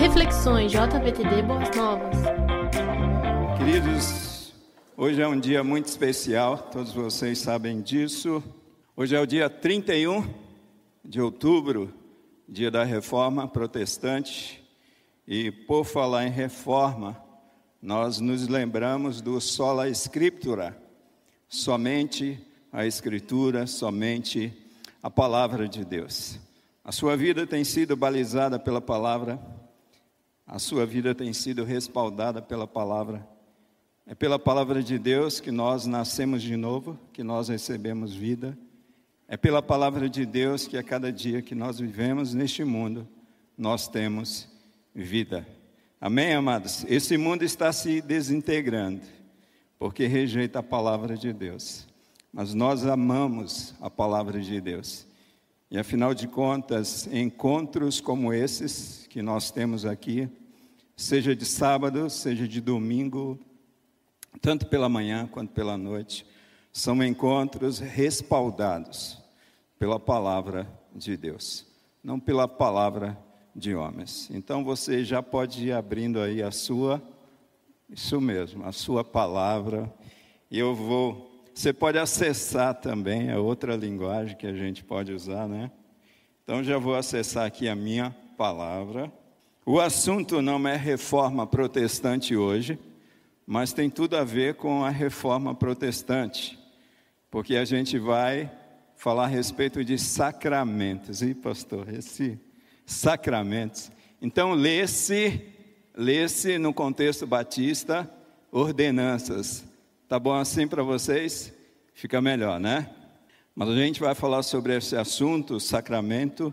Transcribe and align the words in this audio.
Reflexões 0.00 0.72
JVTD 0.72 1.42
Boas 1.42 1.76
Novas. 1.76 2.16
Queridos, 3.58 4.54
hoje 4.96 5.20
é 5.20 5.28
um 5.28 5.38
dia 5.38 5.62
muito 5.62 5.88
especial, 5.88 6.56
todos 6.56 6.90
vocês 6.90 7.38
sabem 7.38 7.82
disso. 7.82 8.42
Hoje 8.96 9.14
é 9.14 9.20
o 9.20 9.26
dia 9.26 9.50
31 9.50 10.26
de 11.04 11.20
outubro, 11.20 11.92
dia 12.48 12.70
da 12.70 12.82
reforma 12.82 13.46
protestante. 13.46 14.66
E 15.28 15.50
por 15.50 15.84
falar 15.84 16.26
em 16.26 16.30
reforma, 16.30 17.22
nós 17.82 18.20
nos 18.20 18.48
lembramos 18.48 19.20
do 19.20 19.38
sola 19.38 19.86
scriptura, 19.90 20.82
somente 21.46 22.40
a 22.72 22.86
escritura, 22.86 23.66
somente 23.66 24.50
a 25.02 25.10
palavra 25.10 25.68
de 25.68 25.84
Deus. 25.84 26.40
A 26.82 26.90
sua 26.90 27.18
vida 27.18 27.46
tem 27.46 27.64
sido 27.64 27.94
balizada 27.94 28.58
pela 28.58 28.80
palavra, 28.80 29.38
a 30.52 30.58
sua 30.58 30.84
vida 30.84 31.14
tem 31.14 31.32
sido 31.32 31.62
respaldada 31.62 32.42
pela 32.42 32.66
palavra. 32.66 33.24
É 34.04 34.16
pela 34.16 34.36
palavra 34.36 34.82
de 34.82 34.98
Deus 34.98 35.38
que 35.38 35.52
nós 35.52 35.86
nascemos 35.86 36.42
de 36.42 36.56
novo, 36.56 36.98
que 37.12 37.22
nós 37.22 37.48
recebemos 37.48 38.12
vida. 38.12 38.58
É 39.28 39.36
pela 39.36 39.62
palavra 39.62 40.10
de 40.10 40.26
Deus 40.26 40.66
que 40.66 40.76
a 40.76 40.82
cada 40.82 41.12
dia 41.12 41.40
que 41.40 41.54
nós 41.54 41.78
vivemos 41.78 42.34
neste 42.34 42.64
mundo, 42.64 43.06
nós 43.56 43.86
temos 43.86 44.48
vida. 44.92 45.46
Amém, 46.00 46.32
amados? 46.32 46.84
Esse 46.88 47.16
mundo 47.16 47.44
está 47.44 47.72
se 47.72 48.00
desintegrando, 48.00 49.02
porque 49.78 50.08
rejeita 50.08 50.58
a 50.58 50.64
palavra 50.64 51.16
de 51.16 51.32
Deus. 51.32 51.86
Mas 52.32 52.54
nós 52.54 52.84
amamos 52.84 53.72
a 53.80 53.88
palavra 53.88 54.40
de 54.40 54.60
Deus. 54.60 55.06
E 55.70 55.78
afinal 55.78 56.12
de 56.12 56.26
contas, 56.26 57.06
encontros 57.12 58.00
como 58.00 58.32
esses 58.32 59.06
que 59.08 59.22
nós 59.22 59.52
temos 59.52 59.86
aqui, 59.86 60.28
seja 61.00 61.34
de 61.34 61.46
sábado, 61.46 62.10
seja 62.10 62.46
de 62.46 62.60
domingo, 62.60 63.38
tanto 64.40 64.66
pela 64.66 64.86
manhã 64.86 65.26
quanto 65.26 65.50
pela 65.50 65.78
noite, 65.78 66.26
são 66.70 67.02
encontros 67.02 67.78
respaldados 67.78 69.18
pela 69.78 69.98
palavra 69.98 70.70
de 70.94 71.16
Deus, 71.16 71.66
não 72.04 72.20
pela 72.20 72.46
palavra 72.46 73.18
de 73.56 73.74
homens. 73.74 74.28
Então 74.30 74.62
você 74.62 75.02
já 75.02 75.22
pode 75.22 75.68
ir 75.68 75.72
abrindo 75.72 76.20
aí 76.20 76.42
a 76.42 76.50
sua, 76.50 77.02
isso 77.88 78.20
mesmo, 78.20 78.64
a 78.66 78.70
sua 78.70 79.02
palavra, 79.02 79.92
e 80.50 80.58
eu 80.58 80.74
vou 80.74 81.28
você 81.54 81.72
pode 81.72 81.98
acessar 81.98 82.74
também, 82.74 83.28
é 83.28 83.36
outra 83.36 83.74
linguagem 83.74 84.36
que 84.36 84.46
a 84.46 84.54
gente 84.54 84.84
pode 84.84 85.12
usar, 85.12 85.48
né? 85.48 85.70
Então 86.44 86.62
já 86.62 86.78
vou 86.78 86.94
acessar 86.94 87.46
aqui 87.46 87.68
a 87.68 87.74
minha 87.74 88.14
palavra. 88.36 89.12
O 89.72 89.78
assunto 89.78 90.42
não 90.42 90.66
é 90.66 90.74
reforma 90.74 91.46
protestante 91.46 92.34
hoje, 92.34 92.76
mas 93.46 93.72
tem 93.72 93.88
tudo 93.88 94.16
a 94.16 94.24
ver 94.24 94.56
com 94.56 94.84
a 94.84 94.90
reforma 94.90 95.54
protestante, 95.54 96.58
porque 97.30 97.54
a 97.54 97.64
gente 97.64 97.96
vai 97.96 98.50
falar 98.96 99.26
a 99.26 99.28
respeito 99.28 99.84
de 99.84 99.96
sacramentos. 99.96 101.22
E 101.22 101.34
pastor, 101.34 101.88
esse 101.88 102.36
sacramentos. 102.84 103.92
Então 104.20 104.54
lê-se, 104.54 105.40
lê-se 105.94 106.58
no 106.58 106.74
contexto 106.74 107.24
batista, 107.24 108.10
ordenanças. 108.50 109.64
Tá 110.08 110.18
bom 110.18 110.34
assim 110.34 110.66
para 110.66 110.82
vocês? 110.82 111.54
Fica 111.94 112.20
melhor, 112.20 112.58
né? 112.58 112.90
Mas 113.54 113.68
a 113.68 113.76
gente 113.76 114.00
vai 114.00 114.16
falar 114.16 114.42
sobre 114.42 114.76
esse 114.76 114.96
assunto, 114.96 115.60
sacramento, 115.60 116.52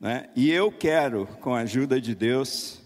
né? 0.00 0.28
E 0.34 0.50
eu 0.50 0.70
quero, 0.70 1.26
com 1.40 1.54
a 1.54 1.60
ajuda 1.60 2.00
de 2.00 2.14
Deus, 2.14 2.82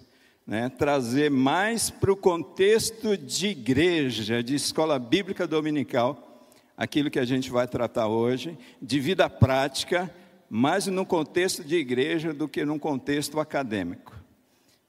né, 0.47 0.69
trazer 0.69 1.31
mais 1.31 1.91
para 1.91 2.11
o 2.11 2.17
contexto 2.17 3.17
de 3.17 3.49
igreja, 3.49 4.43
de 4.43 4.55
escola 4.55 4.99
bíblica 4.99 5.47
dominical, 5.47 6.49
aquilo 6.77 7.11
que 7.11 7.19
a 7.19 7.25
gente 7.25 7.51
vai 7.51 7.67
tratar 7.67 8.07
hoje, 8.07 8.57
de 8.81 8.99
vida 8.99 9.29
prática, 9.29 10.11
mais 10.49 10.87
no 10.87 11.05
contexto 11.05 11.63
de 11.63 11.77
igreja 11.77 12.33
do 12.33 12.49
que 12.49 12.65
num 12.65 12.79
contexto 12.79 13.39
acadêmico. 13.39 14.15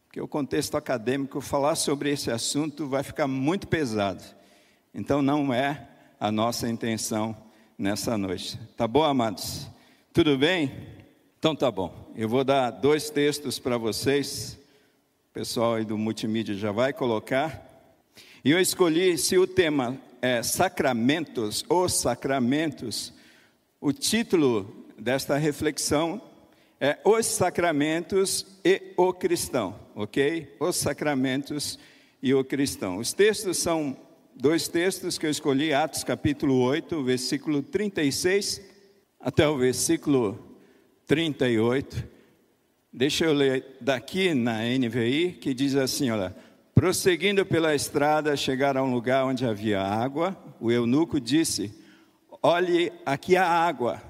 Porque 0.06 0.22
o 0.22 0.28
contexto 0.28 0.78
acadêmico, 0.78 1.42
falar 1.42 1.76
sobre 1.76 2.10
esse 2.10 2.32
assunto 2.32 2.88
vai 2.88 3.04
ficar 3.04 3.28
muito 3.28 3.68
pesado. 3.68 4.24
Então 4.94 5.22
não 5.22 5.54
é 5.54 5.88
a 6.20 6.32
nossa 6.32 6.70
intenção 6.70 7.36
nessa 7.78 8.18
noite. 8.18 8.60
Tá 8.78 8.88
bom, 8.88 9.04
amados? 9.04 9.68
Tudo 10.14 10.38
bem? 10.38 10.72
Então 11.38 11.56
tá 11.56 11.70
bom. 11.70 12.09
Eu 12.22 12.28
vou 12.28 12.44
dar 12.44 12.70
dois 12.70 13.10
textos 13.10 13.60
para 13.60 13.78
vocês. 13.78 14.60
O 15.30 15.34
pessoal 15.34 15.76
aí 15.76 15.86
do 15.86 15.98
multimídia 15.98 16.54
já 16.54 16.70
vai 16.70 16.92
colocar. 16.92 17.96
E 18.44 18.52
eu 18.52 18.60
escolhi, 18.60 19.18
se 19.18 19.38
o 19.38 19.48
tema 19.48 19.98
é 20.22 20.44
sacramentos 20.44 21.64
ou 21.70 21.88
sacramentos, 21.88 23.14
o 23.80 23.94
título 23.94 24.86
desta 24.98 25.38
reflexão 25.38 26.22
é 26.78 27.00
Os 27.06 27.26
Sacramentos 27.26 28.46
e 28.66 28.82
o 28.98 29.14
Cristão, 29.14 29.80
ok? 29.96 30.58
Os 30.60 30.76
Sacramentos 30.76 31.80
e 32.22 32.34
o 32.34 32.44
Cristão. 32.44 32.98
Os 32.98 33.14
textos 33.14 33.60
são 33.60 33.96
dois 34.36 34.68
textos 34.68 35.18
que 35.18 35.26
eu 35.26 35.32
escolhi, 35.32 35.74
Atos 35.74 36.04
capítulo 36.04 36.60
8, 36.64 37.02
versículo 37.02 37.64
36 37.64 38.62
até 39.22 39.48
o 39.48 39.58
versículo 39.58 40.49
38. 41.10 42.08
Deixa 42.94 43.26
eu 43.26 43.34
ler 43.34 43.78
daqui 43.82 44.36
na 44.36 44.60
NVI, 44.60 45.40
que 45.42 45.56
diz 45.56 45.76
assim: 45.76 46.12
olha. 46.12 46.36
Prosseguindo 46.76 47.46
pela 47.46 47.76
estrada, 47.76 48.38
chegaram 48.38 48.80
a 48.80 48.84
um 48.86 48.94
lugar 48.94 49.26
onde 49.26 49.46
havia 49.46 49.82
água. 49.82 50.38
O 50.62 50.72
eunuco 50.72 51.20
disse: 51.20 51.74
Olhe, 52.42 52.94
aqui 53.06 53.36
há 53.36 53.46
água. 53.46 54.02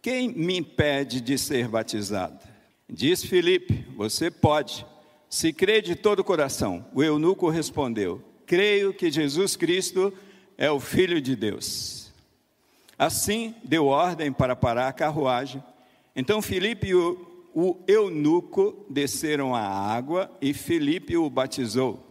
Quem 0.00 0.28
me 0.28 0.56
impede 0.58 1.20
de 1.20 1.36
ser 1.36 1.66
batizado? 1.66 2.38
Diz 2.88 3.24
Filipe: 3.24 3.86
Você 3.96 4.30
pode, 4.30 4.86
se 5.28 5.52
crê 5.52 5.82
de 5.82 5.96
todo 5.96 6.20
o 6.20 6.24
coração. 6.24 6.86
O 6.94 7.02
eunuco 7.02 7.48
respondeu: 7.48 8.22
creio 8.46 8.92
que 8.92 9.10
Jesus 9.10 9.56
Cristo 9.56 10.12
é 10.56 10.70
o 10.70 10.78
Filho 10.78 11.20
de 11.20 11.34
Deus. 11.34 12.12
Assim, 12.98 13.54
deu 13.64 13.86
ordem 13.86 14.30
para 14.30 14.54
parar 14.54 14.86
a 14.86 14.92
carruagem. 14.92 15.60
Então 16.16 16.40
Filipe 16.40 16.88
e 16.88 16.94
o, 16.94 17.18
o 17.52 17.76
eunuco 17.88 18.86
desceram 18.88 19.54
à 19.54 19.62
água 19.62 20.30
e 20.40 20.54
Filipe 20.54 21.16
o 21.16 21.28
batizou. 21.28 22.04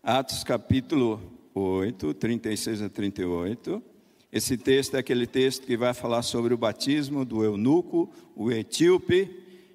Atos 0.00 0.44
capítulo 0.44 1.20
8, 1.52 2.14
36 2.14 2.82
a 2.82 2.88
38. 2.88 3.82
Esse 4.30 4.56
texto 4.56 4.94
é 4.94 5.00
aquele 5.00 5.26
texto 5.26 5.66
que 5.66 5.76
vai 5.76 5.92
falar 5.92 6.22
sobre 6.22 6.54
o 6.54 6.58
batismo 6.58 7.24
do 7.24 7.42
eunuco, 7.42 8.08
o 8.36 8.52
etíope, 8.52 9.28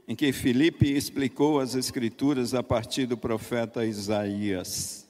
em 0.08 0.16
que 0.16 0.32
Filipe 0.32 0.90
explicou 0.90 1.60
as 1.60 1.76
escrituras 1.76 2.54
a 2.54 2.64
partir 2.64 3.06
do 3.06 3.18
profeta 3.18 3.86
Isaías. 3.86 5.08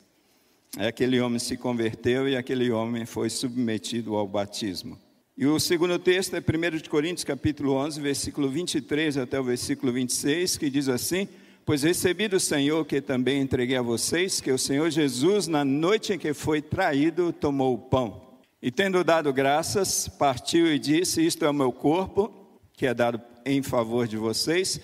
Aquele 0.77 1.19
homem 1.19 1.37
se 1.37 1.57
converteu 1.57 2.27
e 2.27 2.35
aquele 2.35 2.71
homem 2.71 3.05
foi 3.05 3.29
submetido 3.29 4.15
ao 4.15 4.27
batismo. 4.27 4.97
E 5.35 5.47
o 5.47 5.59
segundo 5.59 5.97
texto 5.97 6.35
é 6.35 6.39
1 6.39 6.87
Coríntios 6.87 7.23
capítulo 7.23 7.73
11, 7.73 7.99
versículo 7.99 8.49
23 8.49 9.17
até 9.17 9.39
o 9.39 9.43
versículo 9.43 9.91
26, 9.91 10.57
que 10.57 10.69
diz 10.69 10.87
assim: 10.87 11.27
Pois 11.65 11.81
recebi 11.81 12.27
do 12.27 12.39
Senhor 12.39 12.85
que 12.85 13.01
também 13.01 13.41
entreguei 13.41 13.75
a 13.75 13.81
vocês, 13.81 14.39
que 14.39 14.51
o 14.51 14.59
Senhor 14.59 14.91
Jesus, 14.91 15.47
na 15.47 15.65
noite 15.65 16.13
em 16.13 16.19
que 16.19 16.35
foi 16.35 16.61
traído, 16.61 17.33
tomou 17.33 17.73
o 17.73 17.79
pão. 17.79 18.21
E 18.61 18.69
tendo 18.69 19.03
dado 19.03 19.33
graças, 19.33 20.07
partiu 20.07 20.71
e 20.71 20.77
disse: 20.77 21.25
Isto 21.25 21.45
é 21.45 21.49
o 21.49 21.53
meu 21.53 21.71
corpo, 21.71 22.31
que 22.71 22.85
é 22.85 22.93
dado 22.93 23.19
em 23.43 23.63
favor 23.63 24.07
de 24.07 24.17
vocês, 24.17 24.79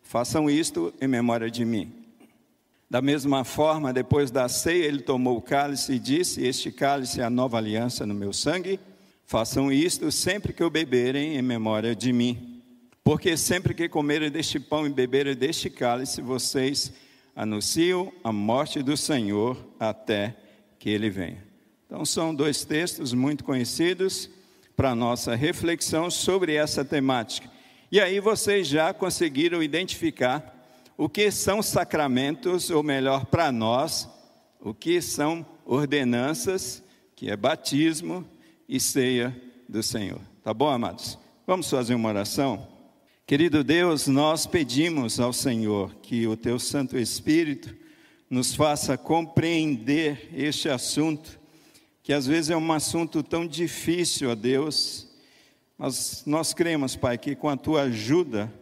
façam 0.00 0.48
isto 0.48 0.94
em 1.00 1.08
memória 1.08 1.50
de 1.50 1.64
mim. 1.64 1.92
Da 2.88 3.02
mesma 3.02 3.42
forma, 3.42 3.92
depois 3.92 4.30
da 4.30 4.48
ceia, 4.48 4.84
ele 4.84 5.02
tomou 5.02 5.38
o 5.38 5.42
cálice 5.42 5.94
e 5.94 5.98
disse: 5.98 6.46
Este 6.46 6.70
cálice 6.70 7.20
é 7.20 7.24
a 7.24 7.30
nova 7.30 7.58
aliança 7.58 8.06
no 8.06 8.14
meu 8.14 8.32
sangue. 8.32 8.78
Façam 9.28 9.70
isto 9.70 10.10
sempre 10.10 10.54
que 10.54 10.64
o 10.64 10.70
beberem 10.70 11.36
em 11.36 11.42
memória 11.42 11.94
de 11.94 12.14
mim. 12.14 12.62
Porque 13.04 13.36
sempre 13.36 13.74
que 13.74 13.86
comerem 13.86 14.30
deste 14.30 14.58
pão 14.58 14.86
e 14.86 14.88
beberem 14.88 15.36
deste 15.36 15.68
cálice, 15.68 16.22
vocês 16.22 16.94
anunciam 17.36 18.10
a 18.24 18.32
morte 18.32 18.82
do 18.82 18.96
Senhor 18.96 19.54
até 19.78 20.34
que 20.78 20.88
ele 20.88 21.10
venha. 21.10 21.44
Então, 21.84 22.06
são 22.06 22.34
dois 22.34 22.64
textos 22.64 23.12
muito 23.12 23.44
conhecidos 23.44 24.30
para 24.74 24.94
nossa 24.94 25.34
reflexão 25.34 26.10
sobre 26.10 26.54
essa 26.54 26.82
temática. 26.82 27.50
E 27.92 28.00
aí 28.00 28.20
vocês 28.20 28.66
já 28.66 28.94
conseguiram 28.94 29.62
identificar 29.62 30.56
o 30.96 31.06
que 31.06 31.30
são 31.30 31.60
sacramentos, 31.60 32.70
ou 32.70 32.82
melhor, 32.82 33.26
para 33.26 33.52
nós, 33.52 34.08
o 34.58 34.72
que 34.72 35.02
são 35.02 35.44
ordenanças, 35.66 36.82
que 37.14 37.30
é 37.30 37.36
batismo 37.36 38.26
e 38.68 38.78
ceia 38.78 39.34
do 39.68 39.82
Senhor. 39.82 40.20
Tá 40.44 40.52
bom, 40.52 40.68
amados? 40.68 41.18
Vamos 41.46 41.70
fazer 41.70 41.94
uma 41.94 42.10
oração? 42.10 42.68
Querido 43.26 43.64
Deus, 43.64 44.06
nós 44.06 44.46
pedimos 44.46 45.18
ao 45.18 45.32
Senhor 45.32 45.94
que 46.02 46.26
o 46.26 46.36
teu 46.36 46.58
Santo 46.58 46.98
Espírito 46.98 47.74
nos 48.28 48.54
faça 48.54 48.98
compreender 48.98 50.30
este 50.34 50.68
assunto, 50.68 51.40
que 52.02 52.12
às 52.12 52.26
vezes 52.26 52.50
é 52.50 52.56
um 52.56 52.72
assunto 52.72 53.22
tão 53.22 53.46
difícil 53.46 54.30
a 54.30 54.34
Deus, 54.34 55.08
mas 55.76 56.22
nós 56.26 56.52
cremos, 56.52 56.96
Pai, 56.96 57.16
que 57.16 57.34
com 57.34 57.48
a 57.48 57.56
tua 57.56 57.82
ajuda 57.82 58.52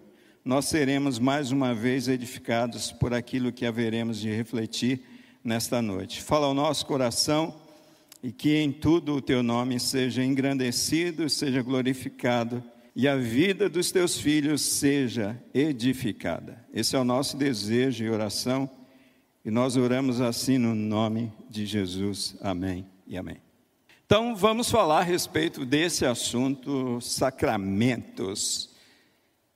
nós 0.45 0.67
seremos 0.67 1.19
mais 1.19 1.51
uma 1.51 1.75
vez 1.75 2.07
edificados 2.07 2.93
por 2.93 3.13
aquilo 3.13 3.53
que 3.53 3.67
haveremos 3.67 4.21
de 4.21 4.31
refletir 4.31 5.01
nesta 5.43 5.83
noite. 5.83 6.23
Fala 6.23 6.47
ao 6.47 6.55
nosso 6.55 6.87
coração 6.87 7.66
e 8.27 8.33
que 8.33 8.57
em 8.57 8.73
tudo 8.73 9.15
o 9.15 9.23
teu 9.23 9.41
nome 9.41 9.79
seja 9.79 10.25
engrandecido, 10.25 11.31
seja 11.31 11.63
glorificado 11.63 12.61
e 12.93 13.07
a 13.07 13.15
vida 13.15 13.69
dos 13.69 13.93
teus 13.93 14.19
filhos 14.19 14.63
seja 14.63 15.41
edificada. 15.55 16.61
Esse 16.75 16.97
é 16.97 16.99
o 16.99 17.05
nosso 17.05 17.37
desejo 17.37 18.03
e 18.03 18.11
oração, 18.11 18.69
e 19.45 19.51
nós 19.51 19.77
oramos 19.77 20.21
assim 20.21 20.59
no 20.59 20.75
nome 20.75 21.33
de 21.49 21.65
Jesus. 21.67 22.37
Amém 22.41 22.85
e 23.07 23.17
amém. 23.17 23.37
Então, 24.05 24.35
vamos 24.35 24.69
falar 24.69 24.99
a 24.99 25.05
respeito 25.05 25.65
desse 25.65 26.05
assunto, 26.05 27.01
sacramentos. 27.01 28.75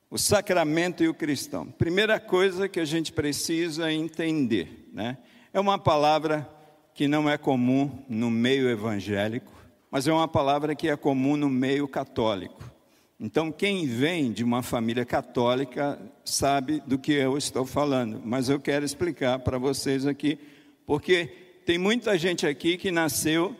O 0.09 0.17
sacramento 0.17 1.03
e 1.03 1.09
o 1.09 1.13
cristão. 1.13 1.69
Primeira 1.69 2.21
coisa 2.21 2.69
que 2.69 2.79
a 2.79 2.85
gente 2.85 3.11
precisa 3.11 3.91
entender, 3.91 4.89
né? 4.93 5.17
É 5.51 5.59
uma 5.59 5.77
palavra 5.77 6.49
que 6.93 7.07
não 7.07 7.29
é 7.29 7.37
comum 7.37 8.03
no 8.07 8.29
meio 8.29 8.69
evangélico, 8.69 9.51
mas 9.89 10.07
é 10.07 10.13
uma 10.13 10.27
palavra 10.27 10.75
que 10.75 10.87
é 10.87 10.95
comum 10.95 11.35
no 11.35 11.49
meio 11.49 11.87
católico. 11.87 12.71
Então, 13.19 13.51
quem 13.51 13.85
vem 13.85 14.31
de 14.31 14.43
uma 14.43 14.63
família 14.63 15.05
católica 15.05 15.99
sabe 16.25 16.81
do 16.87 16.97
que 16.97 17.11
eu 17.11 17.37
estou 17.37 17.65
falando, 17.65 18.19
mas 18.25 18.49
eu 18.49 18.59
quero 18.59 18.83
explicar 18.83 19.37
para 19.39 19.59
vocês 19.59 20.07
aqui, 20.07 20.39
porque 20.87 21.27
tem 21.65 21.77
muita 21.77 22.17
gente 22.17 22.47
aqui 22.47 22.77
que 22.77 22.89
nasceu 22.89 23.55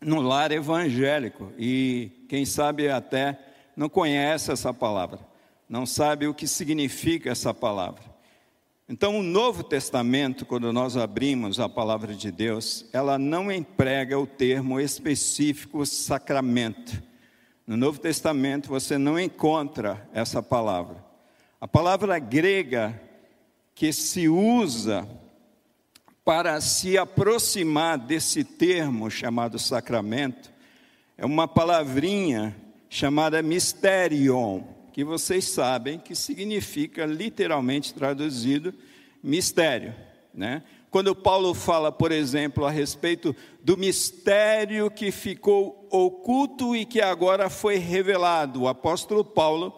no 0.00 0.20
lar 0.22 0.50
evangélico 0.50 1.52
e, 1.58 2.10
quem 2.28 2.46
sabe, 2.46 2.88
até 2.88 3.38
não 3.76 3.88
conhece 3.88 4.50
essa 4.50 4.72
palavra, 4.72 5.18
não 5.68 5.84
sabe 5.84 6.26
o 6.26 6.34
que 6.34 6.46
significa 6.46 7.30
essa 7.30 7.52
palavra. 7.52 8.13
Então, 8.88 9.18
o 9.18 9.22
Novo 9.22 9.64
Testamento, 9.64 10.44
quando 10.44 10.72
nós 10.72 10.96
abrimos 10.96 11.58
a 11.58 11.68
palavra 11.68 12.14
de 12.14 12.30
Deus, 12.30 12.86
ela 12.92 13.18
não 13.18 13.50
emprega 13.50 14.18
o 14.18 14.26
termo 14.26 14.78
específico 14.78 15.86
sacramento 15.86 17.02
no 17.66 17.78
Novo 17.78 17.98
Testamento 17.98 18.68
você 18.68 18.98
não 18.98 19.18
encontra 19.18 20.06
essa 20.12 20.42
palavra. 20.42 21.02
A 21.58 21.66
palavra 21.66 22.18
grega 22.18 23.00
que 23.74 23.90
se 23.90 24.28
usa 24.28 25.08
para 26.22 26.60
se 26.60 26.98
aproximar 26.98 27.96
desse 27.96 28.44
termo 28.44 29.10
chamado 29.10 29.58
sacramento 29.58 30.52
é 31.16 31.24
uma 31.24 31.48
palavrinha 31.48 32.54
chamada 32.90 33.42
mysterion, 33.42 34.60
que 34.94 35.02
vocês 35.02 35.46
sabem 35.46 35.98
que 35.98 36.14
significa 36.14 37.04
literalmente 37.04 37.92
traduzido 37.92 38.72
mistério, 39.20 39.92
né? 40.32 40.62
Quando 40.88 41.16
Paulo 41.16 41.52
fala, 41.52 41.90
por 41.90 42.12
exemplo, 42.12 42.64
a 42.64 42.70
respeito 42.70 43.34
do 43.60 43.76
mistério 43.76 44.88
que 44.88 45.10
ficou 45.10 45.88
oculto 45.90 46.76
e 46.76 46.84
que 46.84 47.00
agora 47.00 47.50
foi 47.50 47.74
revelado, 47.74 48.62
o 48.62 48.68
apóstolo 48.68 49.24
Paulo 49.24 49.74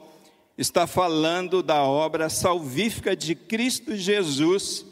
está 0.58 0.86
falando 0.86 1.62
da 1.62 1.82
obra 1.82 2.28
salvífica 2.28 3.16
de 3.16 3.34
Cristo 3.34 3.96
Jesus. 3.96 4.84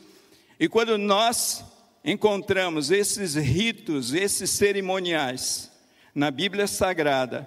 E 0.58 0.70
quando 0.70 0.96
nós 0.96 1.62
encontramos 2.02 2.90
esses 2.90 3.34
ritos, 3.34 4.14
esses 4.14 4.48
cerimoniais 4.48 5.70
na 6.14 6.30
Bíblia 6.30 6.66
Sagrada, 6.66 7.46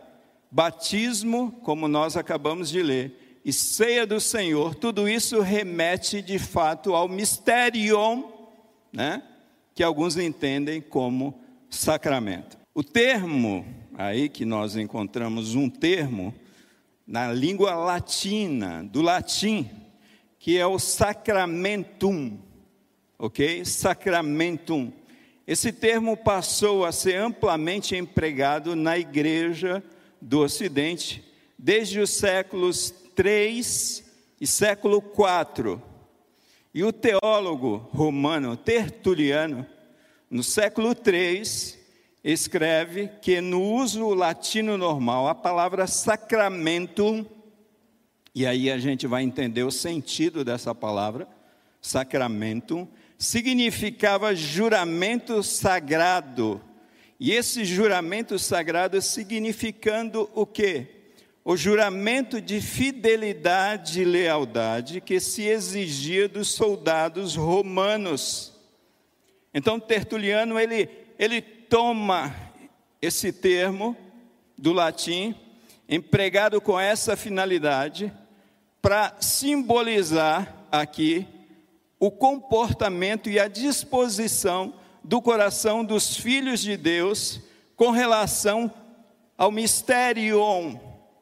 batismo, 0.51 1.51
como 1.63 1.87
nós 1.87 2.15
acabamos 2.17 2.69
de 2.69 2.81
ler, 2.81 3.39
e 3.43 3.53
ceia 3.53 4.05
do 4.05 4.19
Senhor, 4.19 4.75
tudo 4.75 5.07
isso 5.07 5.39
remete 5.39 6.21
de 6.21 6.37
fato 6.37 6.93
ao 6.93 7.07
mistério 7.07 8.25
né? 8.91 9.23
que 9.73 9.83
alguns 9.83 10.17
entendem 10.17 10.81
como 10.81 11.39
sacramento. 11.69 12.57
O 12.73 12.83
termo, 12.83 13.65
aí 13.95 14.27
que 14.27 14.43
nós 14.43 14.75
encontramos 14.75 15.55
um 15.55 15.69
termo, 15.69 16.33
na 17.05 17.31
língua 17.31 17.73
latina, 17.73 18.83
do 18.83 19.01
latim, 19.01 19.69
que 20.39 20.57
é 20.57 20.65
o 20.65 20.77
sacramentum, 20.77 22.37
ok? 23.17 23.63
Sacramentum. 23.63 24.91
Esse 25.47 25.71
termo 25.71 26.17
passou 26.17 26.83
a 26.83 26.91
ser 26.91 27.15
amplamente 27.15 27.95
empregado 27.95 28.75
na 28.75 28.97
igreja 28.97 29.81
do 30.21 30.41
Ocidente 30.41 31.23
desde 31.57 31.99
os 31.99 32.09
séculos 32.11 32.93
3 33.15 34.03
e 34.39 34.47
século 34.47 35.01
4 35.01 35.81
e 36.77 36.83
o 36.83 36.93
teólogo 36.93 37.89
romano 37.91 38.55
Tertuliano, 38.55 39.65
no 40.29 40.43
século 40.43 40.89
III, 40.89 41.41
escreve 42.23 43.09
que 43.19 43.41
no 43.41 43.63
uso 43.63 44.13
latino 44.13 44.77
normal, 44.77 45.27
a 45.27 45.33
palavra 45.33 45.87
sacramento, 45.87 47.25
e 48.35 48.45
aí 48.45 48.69
a 48.69 48.77
gente 48.77 49.07
vai 49.07 49.23
entender 49.23 49.63
o 49.63 49.71
sentido 49.71 50.45
dessa 50.45 50.75
palavra, 50.75 51.27
sacramento, 51.81 52.87
significava 53.17 54.35
juramento 54.35 55.41
sagrado. 55.41 56.61
E 57.19 57.31
esse 57.31 57.65
juramento 57.65 58.37
sagrado 58.37 59.01
significando 59.01 60.29
o 60.33 60.45
quê? 60.45 60.97
o 61.49 61.55
juramento 61.55 62.41
de 62.41 62.59
fidelidade 62.59 64.01
e 64.01 64.03
lealdade 64.03 64.99
que 64.99 65.17
se 65.17 65.43
exigia 65.43 66.27
dos 66.27 66.49
soldados 66.49 67.37
romanos. 67.37 68.53
Então 69.53 69.79
Tertuliano 69.79 70.59
ele 70.59 70.89
ele 71.17 71.41
toma 71.41 72.35
esse 73.01 73.31
termo 73.31 73.95
do 74.57 74.73
latim 74.73 75.33
empregado 75.87 76.59
com 76.59 76.77
essa 76.77 77.15
finalidade 77.15 78.11
para 78.81 79.15
simbolizar 79.21 80.67
aqui 80.69 81.25
o 81.97 82.11
comportamento 82.11 83.29
e 83.29 83.39
a 83.39 83.47
disposição 83.47 84.73
do 85.07 85.21
coração 85.21 85.85
dos 85.85 86.17
filhos 86.17 86.59
de 86.59 86.75
Deus 86.75 87.39
com 87.77 87.91
relação 87.91 88.69
ao 89.37 89.49
mistério 89.49 90.37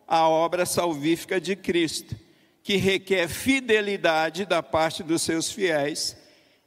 a 0.08 0.28
obra 0.28 0.66
salvífica 0.66 1.40
de 1.40 1.56
Cristo, 1.56 2.16
que 2.64 2.78
requer 2.78 3.28
fidelidade 3.28 4.44
da 4.44 4.64
parte 4.64 5.04
dos 5.04 5.22
seus 5.22 5.52
fiéis 5.52 6.18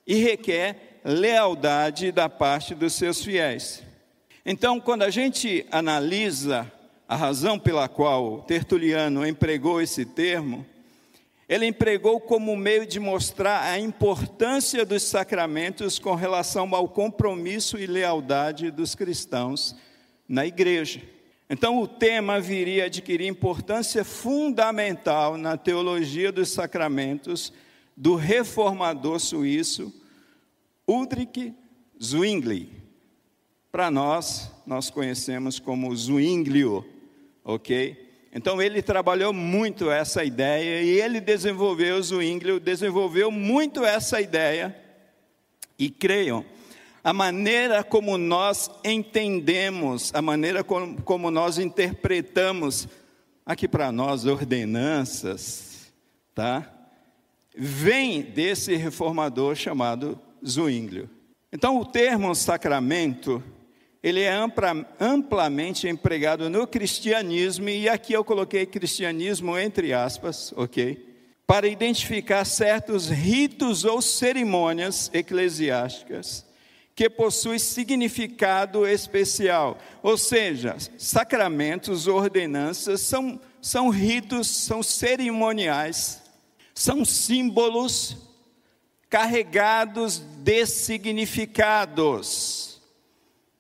e 0.07 0.15
requer 0.15 1.01
lealdade 1.05 2.13
da 2.13 2.29
parte 2.29 2.73
dos 2.73 2.93
seus 2.93 3.25
fiéis. 3.25 3.83
Então, 4.47 4.79
quando 4.79 5.03
a 5.03 5.11
gente 5.11 5.67
analisa 5.73 6.71
a 7.09 7.17
razão 7.17 7.59
pela 7.59 7.89
qual 7.89 8.43
Tertuliano 8.43 9.27
empregou 9.27 9.83
esse 9.83 10.05
termo, 10.05 10.65
ele 11.49 11.65
empregou 11.67 12.21
como 12.21 12.55
meio 12.55 12.87
de 12.87 13.01
mostrar 13.01 13.63
a 13.63 13.79
importância 13.79 14.85
dos 14.85 15.03
sacramentos 15.03 15.99
com 15.99 16.15
relação 16.15 16.75
ao 16.75 16.89
compromisso 16.89 17.79
e 17.79 17.87
lealdade 17.87 18.71
dos 18.71 18.95
cristãos 18.95 19.75
na 20.29 20.45
igreja. 20.45 21.01
Então, 21.49 21.81
o 21.81 21.89
tema 21.89 22.39
viria 22.39 22.83
a 22.83 22.87
adquirir 22.87 23.27
importância 23.27 24.05
fundamental 24.05 25.39
na 25.39 25.57
teologia 25.57 26.31
dos 26.31 26.51
sacramentos 26.51 27.51
do 27.97 28.15
reformador 28.15 29.19
suíço 29.19 29.91
Ulrich 30.87 31.55
Zwingli. 32.03 32.71
Para 33.73 33.91
nós, 33.91 34.51
nós 34.67 34.91
conhecemos 34.91 35.59
como 35.59 35.95
Zwinglio, 35.97 36.85
ok? 37.43 38.08
Então, 38.33 38.61
ele 38.61 38.83
trabalhou 38.83 39.33
muito 39.33 39.91
essa 39.91 40.23
ideia 40.23 40.83
e 40.83 41.01
ele 41.01 41.21
desenvolveu, 41.21 42.03
Zwinglio 42.03 42.61
desenvolveu 42.61 43.31
muito 43.31 43.85
essa 43.85 44.21
ideia. 44.21 44.77
E 45.79 45.89
creiam, 45.89 46.45
a 47.03 47.13
maneira 47.13 47.83
como 47.83 48.19
nós 48.19 48.71
entendemos, 48.85 50.13
a 50.15 50.21
maneira 50.21 50.63
como, 50.63 51.31
nós 51.31 51.59
interpretamos, 51.59 52.89
aqui 53.47 53.67
para 53.67 53.91
nós, 53.91 54.27
ordenanças, 54.27 55.93
tá? 56.35 56.71
Vem 57.57 58.21
desse 58.21 58.77
reformador 58.77 59.55
chamado 59.55 60.21
Zwinglio. 60.47 61.09
Então, 61.51 61.81
o 61.81 61.85
termo 61.85 62.35
sacramento, 62.35 63.43
ele 64.03 64.23
é 64.23 64.33
ampla, 64.33 64.87
amplamente 65.01 65.89
empregado 65.89 66.49
no 66.49 66.67
cristianismo, 66.67 67.69
e 67.69 67.89
aqui 67.89 68.13
eu 68.13 68.25
coloquei 68.25 68.65
cristianismo 68.65 69.59
entre 69.59 69.93
aspas, 69.93 70.53
ok? 70.57 71.07
Para 71.47 71.67
identificar 71.67 72.45
certos 72.45 73.09
ritos 73.09 73.85
ou 73.85 74.01
cerimônias 74.01 75.11
eclesiásticas 75.13 76.47
que 76.95 77.09
possuem 77.09 77.59
significado 77.59 78.87
especial. 78.87 79.79
Ou 80.03 80.19
seja, 80.19 80.77
sacramentos, 80.99 82.09
ordenanças 82.09 83.01
são, 83.01 83.41
são 83.63 83.89
ritos, 83.89 84.49
são 84.49 84.83
cerimoniais, 84.83 86.21
são 86.75 87.05
símbolos 87.05 88.17
carregados 89.09 90.19
de 90.19 90.67
significados 90.67 92.68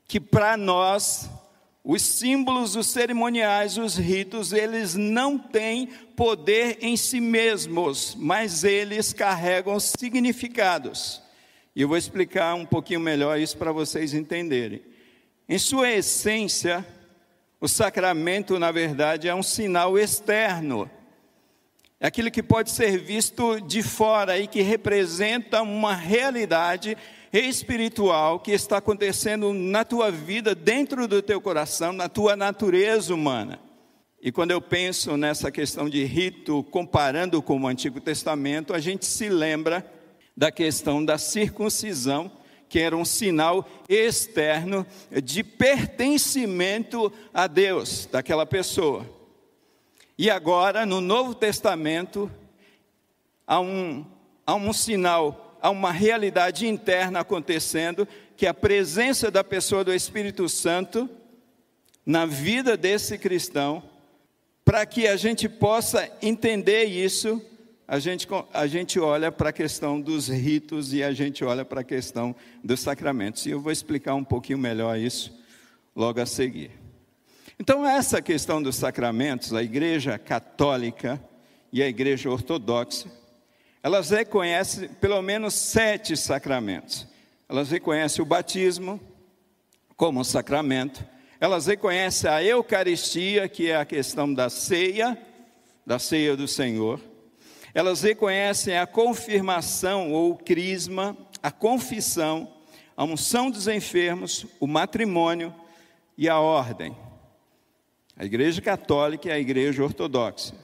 que 0.08 0.18
para 0.18 0.56
nós 0.56 1.30
os 1.84 2.02
símbolos, 2.02 2.76
os 2.76 2.86
cerimoniais, 2.86 3.78
os 3.78 3.96
ritos, 3.96 4.52
eles 4.52 4.94
não 4.94 5.38
têm 5.38 5.86
poder 6.16 6.78
em 6.80 6.96
si 6.96 7.20
mesmos, 7.20 8.16
mas 8.18 8.64
eles 8.64 9.12
carregam 9.12 9.78
significados. 9.78 11.22
E 11.76 11.82
eu 11.82 11.88
vou 11.88 11.96
explicar 11.96 12.54
um 12.54 12.66
pouquinho 12.66 13.00
melhor 13.00 13.38
isso 13.38 13.56
para 13.56 13.70
vocês 13.70 14.12
entenderem. 14.12 14.82
Em 15.48 15.58
sua 15.58 15.90
essência, 15.90 16.84
o 17.60 17.68
sacramento, 17.68 18.58
na 18.58 18.72
verdade, 18.72 19.28
é 19.28 19.34
um 19.34 19.42
sinal 19.42 19.98
externo. 19.98 20.90
É 22.00 22.06
aquilo 22.06 22.30
que 22.30 22.42
pode 22.42 22.70
ser 22.70 22.98
visto 22.98 23.60
de 23.60 23.82
fora 23.82 24.38
e 24.38 24.46
que 24.46 24.62
representa 24.62 25.62
uma 25.62 25.94
realidade 25.94 26.96
espiritual 27.32 28.40
que 28.40 28.52
está 28.52 28.78
acontecendo 28.78 29.52
na 29.52 29.84
tua 29.84 30.10
vida, 30.10 30.54
dentro 30.54 31.06
do 31.06 31.20
teu 31.20 31.40
coração, 31.40 31.92
na 31.92 32.08
tua 32.08 32.36
natureza 32.36 33.14
humana. 33.14 33.58
E 34.20 34.32
quando 34.32 34.50
eu 34.50 34.60
penso 34.60 35.16
nessa 35.16 35.50
questão 35.50 35.88
de 35.88 36.02
rito, 36.04 36.64
comparando 36.64 37.40
com 37.40 37.60
o 37.60 37.66
Antigo 37.66 38.00
Testamento, 38.00 38.74
a 38.74 38.80
gente 38.80 39.06
se 39.06 39.28
lembra 39.28 39.88
da 40.36 40.50
questão 40.50 41.04
da 41.04 41.18
circuncisão, 41.18 42.30
que 42.68 42.78
era 42.78 42.96
um 42.96 43.04
sinal 43.04 43.66
externo 43.88 44.86
de 45.22 45.42
pertencimento 45.42 47.12
a 47.32 47.46
Deus 47.46 48.08
daquela 48.10 48.44
pessoa. 48.44 49.06
E 50.18 50.28
agora, 50.28 50.84
no 50.84 51.00
Novo 51.00 51.34
Testamento, 51.34 52.30
há 53.46 53.60
um, 53.60 54.04
há 54.44 54.54
um 54.56 54.72
sinal 54.72 55.47
há 55.60 55.70
uma 55.70 55.92
realidade 55.92 56.66
interna 56.66 57.20
acontecendo, 57.20 58.06
que 58.36 58.46
é 58.46 58.48
a 58.48 58.54
presença 58.54 59.30
da 59.30 59.42
pessoa 59.42 59.84
do 59.84 59.92
Espírito 59.92 60.48
Santo 60.48 61.08
na 62.04 62.24
vida 62.24 62.76
desse 62.76 63.18
cristão, 63.18 63.82
para 64.64 64.86
que 64.86 65.06
a 65.06 65.16
gente 65.16 65.48
possa 65.48 66.10
entender 66.22 66.84
isso, 66.84 67.42
a 67.86 67.98
gente, 67.98 68.26
a 68.52 68.66
gente 68.66 69.00
olha 69.00 69.32
para 69.32 69.50
a 69.50 69.52
questão 69.52 70.00
dos 70.00 70.28
ritos 70.28 70.92
e 70.92 71.02
a 71.02 71.12
gente 71.12 71.44
olha 71.44 71.64
para 71.64 71.80
a 71.80 71.84
questão 71.84 72.34
dos 72.62 72.80
sacramentos. 72.80 73.46
E 73.46 73.50
eu 73.50 73.60
vou 73.60 73.72
explicar 73.72 74.14
um 74.14 74.24
pouquinho 74.24 74.58
melhor 74.58 74.98
isso 74.98 75.32
logo 75.96 76.20
a 76.20 76.26
seguir. 76.26 76.70
Então, 77.58 77.84
essa 77.84 78.22
questão 78.22 78.62
dos 78.62 78.76
sacramentos, 78.76 79.52
a 79.52 79.62
Igreja 79.62 80.16
Católica 80.16 81.20
e 81.72 81.82
a 81.82 81.88
Igreja 81.88 82.30
Ortodoxa, 82.30 83.10
elas 83.88 84.10
reconhecem 84.10 84.86
pelo 84.86 85.22
menos 85.22 85.54
sete 85.54 86.14
sacramentos. 86.14 87.06
Elas 87.48 87.70
reconhecem 87.70 88.22
o 88.22 88.26
batismo 88.26 89.00
como 89.96 90.22
sacramento, 90.22 91.02
elas 91.40 91.64
reconhecem 91.64 92.28
a 92.28 92.44
Eucaristia, 92.44 93.48
que 93.48 93.70
é 93.70 93.76
a 93.76 93.86
questão 93.86 94.34
da 94.34 94.50
ceia, 94.50 95.16
da 95.86 95.98
ceia 95.98 96.36
do 96.36 96.46
Senhor. 96.46 97.00
Elas 97.72 98.02
reconhecem 98.02 98.76
a 98.76 98.86
confirmação 98.86 100.12
ou 100.12 100.32
o 100.32 100.36
crisma, 100.36 101.16
a 101.42 101.50
confissão, 101.50 102.46
a 102.94 103.04
unção 103.04 103.50
dos 103.50 103.68
enfermos, 103.68 104.44
o 104.60 104.66
matrimônio 104.66 105.54
e 106.14 106.28
a 106.28 106.38
ordem. 106.38 106.94
A 108.14 108.22
Igreja 108.26 108.60
Católica 108.60 109.28
e 109.28 109.32
a 109.32 109.38
Igreja 109.38 109.82
Ortodoxa. 109.82 110.54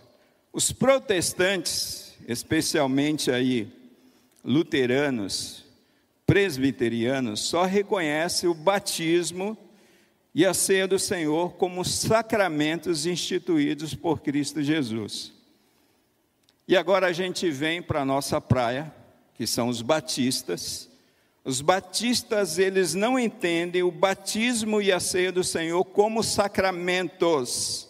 Os 0.52 0.70
protestantes 0.72 2.03
especialmente 2.26 3.30
aí 3.30 3.72
luteranos, 4.44 5.64
presbiterianos, 6.26 7.40
só 7.40 7.64
reconhecem 7.64 8.48
o 8.48 8.54
batismo 8.54 9.56
e 10.34 10.44
a 10.44 10.52
ceia 10.52 10.88
do 10.88 10.98
Senhor 10.98 11.54
como 11.54 11.84
sacramentos 11.84 13.06
instituídos 13.06 13.94
por 13.94 14.20
Cristo 14.20 14.62
Jesus. 14.62 15.32
E 16.66 16.76
agora 16.76 17.06
a 17.08 17.12
gente 17.12 17.50
vem 17.50 17.82
para 17.82 18.00
a 18.00 18.04
nossa 18.04 18.40
praia, 18.40 18.92
que 19.34 19.46
são 19.46 19.68
os 19.68 19.82
batistas. 19.82 20.90
Os 21.44 21.60
batistas, 21.60 22.58
eles 22.58 22.94
não 22.94 23.18
entendem 23.18 23.82
o 23.82 23.90
batismo 23.90 24.80
e 24.80 24.90
a 24.90 24.98
ceia 24.98 25.30
do 25.30 25.44
Senhor 25.44 25.84
como 25.84 26.22
sacramentos. 26.22 27.88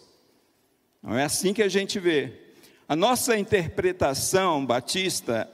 Não 1.01 1.17
é 1.17 1.25
assim 1.25 1.55
que 1.55 1.63
a 1.63 1.69
gente 1.69 2.01
vê. 2.01 2.44
A 2.95 2.97
nossa 2.97 3.37
interpretação 3.37 4.65
batista 4.65 5.51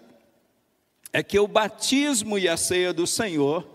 é 1.10 1.22
que 1.22 1.38
o 1.38 1.48
batismo 1.48 2.38
e 2.38 2.46
a 2.46 2.54
ceia 2.54 2.92
do 2.92 3.06
Senhor 3.06 3.66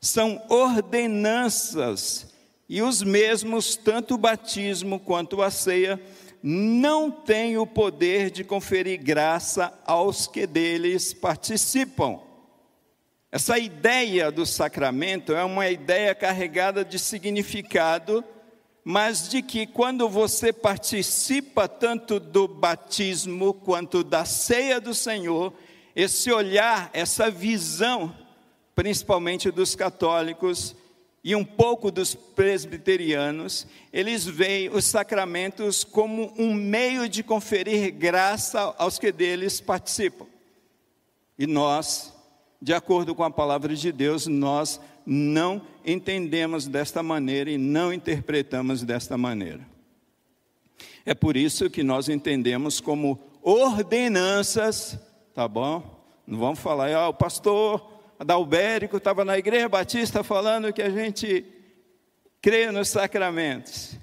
são 0.00 0.42
ordenanças 0.48 2.32
e 2.66 2.80
os 2.80 3.02
mesmos, 3.02 3.76
tanto 3.76 4.14
o 4.14 4.18
batismo 4.18 4.98
quanto 4.98 5.42
a 5.42 5.50
ceia, 5.50 6.00
não 6.42 7.10
têm 7.10 7.58
o 7.58 7.66
poder 7.66 8.30
de 8.30 8.42
conferir 8.42 8.98
graça 9.02 9.78
aos 9.84 10.26
que 10.26 10.46
deles 10.46 11.12
participam. 11.12 12.18
Essa 13.30 13.58
ideia 13.58 14.32
do 14.32 14.46
sacramento 14.46 15.34
é 15.34 15.44
uma 15.44 15.68
ideia 15.68 16.14
carregada 16.14 16.82
de 16.82 16.98
significado 16.98 18.24
mas 18.88 19.28
de 19.28 19.42
que 19.42 19.66
quando 19.66 20.08
você 20.08 20.52
participa 20.52 21.66
tanto 21.66 22.20
do 22.20 22.46
batismo 22.46 23.52
quanto 23.52 24.04
da 24.04 24.24
ceia 24.24 24.80
do 24.80 24.94
Senhor, 24.94 25.52
esse 25.96 26.30
olhar, 26.30 26.88
essa 26.92 27.28
visão, 27.28 28.14
principalmente 28.76 29.50
dos 29.50 29.74
católicos 29.74 30.76
e 31.24 31.34
um 31.34 31.44
pouco 31.44 31.90
dos 31.90 32.14
presbiterianos, 32.14 33.66
eles 33.92 34.24
veem 34.24 34.68
os 34.68 34.84
sacramentos 34.84 35.82
como 35.82 36.32
um 36.38 36.54
meio 36.54 37.08
de 37.08 37.24
conferir 37.24 37.92
graça 37.92 38.72
aos 38.78 39.00
que 39.00 39.10
deles 39.10 39.60
participam. 39.60 40.28
E 41.36 41.44
nós, 41.44 42.14
de 42.62 42.72
acordo 42.72 43.16
com 43.16 43.24
a 43.24 43.30
palavra 43.32 43.74
de 43.74 43.90
Deus, 43.90 44.28
nós 44.28 44.80
não 45.06 45.62
entendemos 45.84 46.66
desta 46.66 47.00
maneira 47.00 47.48
e 47.48 47.56
não 47.56 47.92
interpretamos 47.92 48.82
desta 48.82 49.16
maneira. 49.16 49.64
É 51.04 51.14
por 51.14 51.36
isso 51.36 51.70
que 51.70 51.84
nós 51.84 52.08
entendemos 52.08 52.80
como 52.80 53.20
ordenanças, 53.40 54.98
tá 55.32 55.46
bom? 55.46 56.04
Não 56.26 56.36
vamos 56.36 56.58
falar, 56.58 56.92
ah, 56.92 57.08
o 57.08 57.14
pastor 57.14 57.92
Adalbérico 58.18 58.96
estava 58.96 59.24
na 59.24 59.38
igreja 59.38 59.68
batista 59.68 60.24
falando 60.24 60.72
que 60.72 60.82
a 60.82 60.90
gente 60.90 61.46
crê 62.42 62.72
nos 62.72 62.88
sacramentos. 62.88 63.96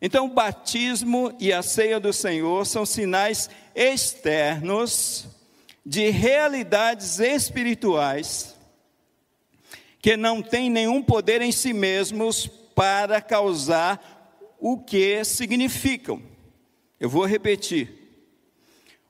Então, 0.00 0.26
o 0.26 0.34
batismo 0.34 1.34
e 1.38 1.52
a 1.52 1.62
ceia 1.62 2.00
do 2.00 2.12
Senhor 2.12 2.64
são 2.64 2.86
sinais 2.86 3.50
externos 3.74 5.28
de 5.84 6.08
realidades 6.10 7.18
espirituais 7.18 8.55
que 10.00 10.16
não 10.16 10.42
têm 10.42 10.70
nenhum 10.70 11.02
poder 11.02 11.42
em 11.42 11.52
si 11.52 11.72
mesmos 11.72 12.46
para 12.74 13.20
causar 13.20 14.56
o 14.58 14.78
que 14.78 15.24
significam. 15.24 16.22
Eu 16.98 17.08
vou 17.08 17.24
repetir. 17.24 18.06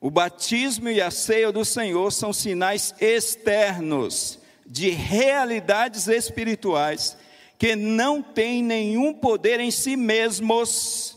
O 0.01 0.11
batismo 0.11 0.89
e 0.89 1.01
a 1.01 1.11
ceia 1.11 1.51
do 1.51 1.65
Senhor 1.65 2.13
são 2.13 2.33
sinais 2.33 2.95
externos 3.01 4.39
de 4.65 4.91
realidades 4.91 6.07
espirituais 6.09 7.17
que 7.59 7.75
não 7.75 8.23
têm 8.23 8.63
nenhum 8.63 9.15
poder 9.15 9.61
em 9.61 9.71
si 9.71 9.97
mesmos 9.97 11.17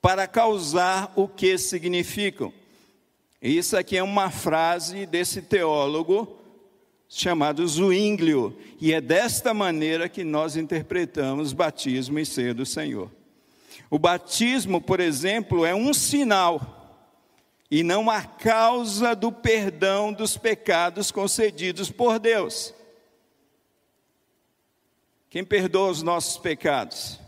para 0.00 0.26
causar 0.26 1.12
o 1.16 1.26
que 1.26 1.58
significam. 1.58 2.52
Isso 3.42 3.76
aqui 3.76 3.96
é 3.96 4.02
uma 4.02 4.30
frase 4.30 5.06
desse 5.06 5.42
teólogo 5.42 6.39
chamado 7.12 7.66
Zwinglio, 7.66 8.56
e 8.80 8.92
é 8.92 9.00
desta 9.00 9.52
maneira 9.52 10.08
que 10.08 10.22
nós 10.22 10.56
interpretamos 10.56 11.52
batismo 11.52 12.20
e 12.20 12.24
ceia 12.24 12.54
do 12.54 12.64
Senhor. 12.64 13.10
O 13.90 13.98
batismo, 13.98 14.80
por 14.80 15.00
exemplo, 15.00 15.66
é 15.66 15.74
um 15.74 15.92
sinal 15.92 16.76
e 17.68 17.82
não 17.82 18.08
a 18.08 18.22
causa 18.22 19.16
do 19.16 19.32
perdão 19.32 20.12
dos 20.12 20.36
pecados 20.36 21.10
concedidos 21.10 21.90
por 21.90 22.20
Deus. 22.20 22.72
Quem 25.28 25.44
perdoa 25.44 25.90
os 25.90 26.02
nossos 26.02 26.38
pecados? 26.38 27.18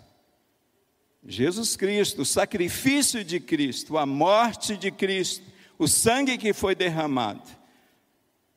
Jesus 1.25 1.77
Cristo, 1.77 2.23
o 2.23 2.27
sacrifício 2.27 3.25
de 3.25 3.41
Cristo, 3.41 3.99
a 3.99 4.07
morte 4.07 4.77
de 4.77 4.93
Cristo, 4.93 5.45
o 5.77 5.89
sangue 5.89 6.39
que 6.39 6.53
foi 6.53 6.77
derramado. 6.77 7.62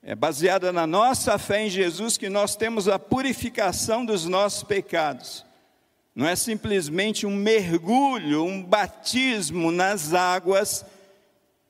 É 0.07 0.13
baseada 0.13 0.71
na 0.71 0.85
nossa 0.85 1.35
fé 1.39 1.65
em 1.65 1.69
Jesus 1.69 2.15
que 2.15 2.29
nós 2.29 2.55
temos 2.55 2.87
a 2.87 2.99
purificação 2.99 4.05
dos 4.05 4.25
nossos 4.25 4.61
pecados. 4.61 5.43
Não 6.13 6.27
é 6.27 6.35
simplesmente 6.35 7.25
um 7.25 7.35
mergulho, 7.35 8.43
um 8.43 8.63
batismo 8.63 9.71
nas 9.71 10.13
águas 10.13 10.85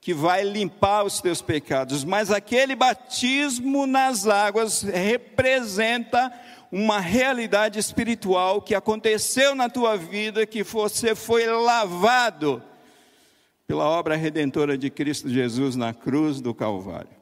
que 0.02 0.14
vai 0.14 0.44
limpar 0.44 1.06
os 1.06 1.22
teus 1.22 1.42
pecados, 1.42 2.04
mas 2.04 2.30
aquele 2.30 2.76
batismo 2.76 3.88
nas 3.88 4.28
águas 4.28 4.82
representa 4.82 6.30
uma 6.70 7.00
realidade 7.00 7.80
espiritual 7.80 8.62
que 8.62 8.76
aconteceu 8.76 9.56
na 9.56 9.70
tua 9.70 9.96
vida, 9.96 10.46
que 10.46 10.62
você 10.62 11.16
foi 11.16 11.48
lavado 11.48 12.62
pela 13.66 13.86
obra 13.86 14.18
redentora 14.18 14.78
de 14.78 14.90
Cristo 14.90 15.30
Jesus 15.30 15.78
na 15.78 15.94
cruz 15.94 16.42
do 16.42 16.54
Calvário. 16.54 17.15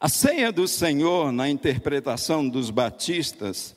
A 0.00 0.08
ceia 0.08 0.52
do 0.52 0.68
Senhor, 0.68 1.32
na 1.32 1.50
interpretação 1.50 2.48
dos 2.48 2.70
batistas, 2.70 3.74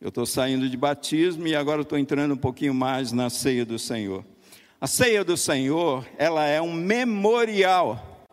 eu 0.00 0.10
estou 0.10 0.24
saindo 0.24 0.68
de 0.68 0.76
batismo 0.76 1.44
e 1.44 1.56
agora 1.56 1.82
estou 1.82 1.98
entrando 1.98 2.34
um 2.34 2.36
pouquinho 2.36 2.72
mais 2.72 3.10
na 3.10 3.28
ceia 3.28 3.66
do 3.66 3.76
Senhor. 3.76 4.24
A 4.80 4.86
ceia 4.86 5.24
do 5.24 5.36
Senhor, 5.36 6.06
ela 6.16 6.46
é 6.46 6.62
um 6.62 6.72
memorial, 6.72 8.24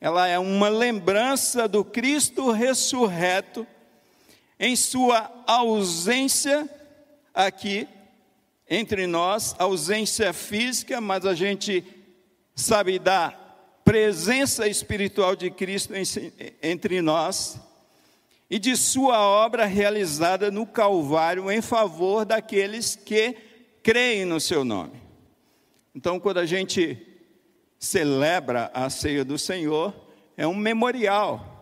ela 0.00 0.28
é 0.28 0.38
uma 0.38 0.68
lembrança 0.68 1.66
do 1.66 1.84
Cristo 1.84 2.52
ressurreto 2.52 3.66
em 4.56 4.76
sua 4.76 5.28
ausência 5.48 6.70
aqui 7.34 7.88
entre 8.70 9.08
nós, 9.08 9.56
ausência 9.58 10.32
física, 10.32 11.00
mas 11.00 11.26
a 11.26 11.34
gente 11.34 11.82
sabe 12.54 13.00
da 13.00 13.45
presença 13.86 14.66
espiritual 14.66 15.36
de 15.36 15.48
Cristo 15.48 15.94
entre 16.60 17.00
nós 17.00 17.58
e 18.50 18.58
de 18.58 18.76
sua 18.76 19.20
obra 19.20 19.64
realizada 19.64 20.50
no 20.50 20.66
Calvário 20.66 21.50
em 21.50 21.62
favor 21.62 22.24
daqueles 22.24 22.96
que 22.96 23.36
creem 23.82 24.24
no 24.24 24.40
seu 24.40 24.64
nome. 24.64 25.00
Então, 25.94 26.18
quando 26.18 26.38
a 26.38 26.46
gente 26.46 26.98
celebra 27.78 28.70
a 28.74 28.90
ceia 28.90 29.24
do 29.24 29.38
Senhor, 29.38 29.94
é 30.36 30.46
um 30.46 30.54
memorial 30.54 31.56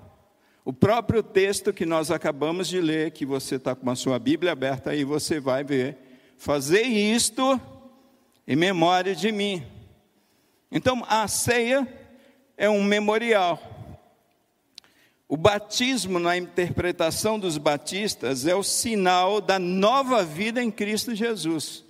o 0.64 0.72
próprio 0.72 1.22
texto 1.22 1.74
que 1.74 1.84
nós 1.84 2.10
acabamos 2.10 2.68
de 2.68 2.80
ler, 2.80 3.10
que 3.10 3.26
você 3.26 3.56
está 3.56 3.74
com 3.74 3.90
a 3.90 3.94
sua 3.94 4.18
Bíblia 4.18 4.52
aberta 4.52 4.92
aí, 4.92 5.04
você 5.04 5.38
vai 5.38 5.62
ver. 5.62 5.98
Fazer 6.38 6.84
isto 6.84 7.60
em 8.48 8.56
memória 8.56 9.14
de 9.14 9.30
mim. 9.30 9.62
Então, 10.72 11.04
a 11.06 11.28
ceia 11.28 11.86
é 12.56 12.68
um 12.68 12.82
memorial. 12.82 13.60
O 15.28 15.36
batismo, 15.36 16.18
na 16.18 16.36
interpretação 16.36 17.38
dos 17.38 17.58
batistas, 17.58 18.46
é 18.46 18.54
o 18.54 18.62
sinal 18.62 19.40
da 19.40 19.58
nova 19.58 20.22
vida 20.22 20.62
em 20.62 20.70
Cristo 20.70 21.14
Jesus. 21.14 21.84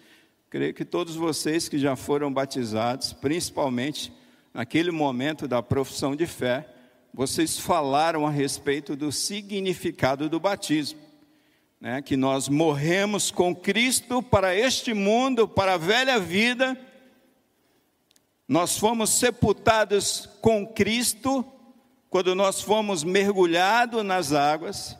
Creio 0.49 0.73
que 0.73 0.85
todos 0.85 1.16
vocês 1.16 1.68
que 1.68 1.78
já 1.78 1.97
foram 1.97 2.33
batizados, 2.33 3.12
principalmente 3.12 4.12
naquele 4.52 4.92
momento 4.92 5.49
da 5.49 5.61
profissão 5.62 6.14
de 6.14 6.26
fé, 6.26 6.68
vocês 7.12 7.59
falaram 7.59 8.26
a 8.26 8.30
respeito 8.30 8.94
do 8.94 9.11
significado 9.11 10.28
do 10.28 10.38
batismo. 10.38 11.00
Né, 11.80 12.00
que 12.00 12.16
nós 12.16 12.49
morremos 12.49 13.30
com 13.30 13.54
Cristo 13.54 14.23
para 14.23 14.56
este 14.56 14.94
mundo, 14.94 15.47
para 15.47 15.75
a 15.75 15.76
velha 15.76 16.18
vida, 16.18 16.78
nós 18.46 18.78
fomos 18.78 19.10
sepultados 19.10 20.28
com 20.40 20.66
Cristo 20.66 21.44
quando 22.10 22.34
nós 22.34 22.60
fomos 22.60 23.02
mergulhados 23.02 24.04
nas 24.04 24.33
águas, 24.33 24.96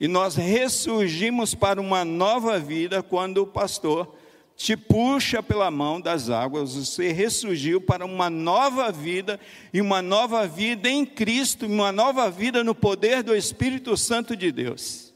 e 0.00 0.08
nós 0.08 0.34
ressurgimos 0.34 1.54
para 1.54 1.80
uma 1.80 2.04
nova 2.04 2.58
vida 2.58 3.02
quando 3.02 3.42
o 3.42 3.46
pastor 3.46 4.16
te 4.56 4.76
puxa 4.76 5.42
pela 5.42 5.70
mão 5.70 6.00
das 6.00 6.28
águas, 6.28 6.74
você 6.74 7.12
ressurgiu 7.12 7.80
para 7.80 8.04
uma 8.04 8.28
nova 8.28 8.90
vida, 8.90 9.38
e 9.72 9.80
uma 9.80 10.02
nova 10.02 10.46
vida 10.46 10.88
em 10.88 11.06
Cristo, 11.06 11.66
uma 11.66 11.92
nova 11.92 12.30
vida 12.30 12.64
no 12.64 12.74
poder 12.74 13.22
do 13.22 13.34
Espírito 13.34 13.96
Santo 13.96 14.34
de 14.34 14.50
Deus. 14.50 15.14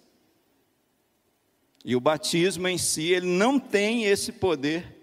E 1.84 1.96
o 1.96 2.00
batismo 2.00 2.68
em 2.68 2.78
si, 2.78 3.12
ele 3.12 3.26
não 3.26 3.58
tem 3.58 4.04
esse 4.04 4.32
poder 4.32 4.93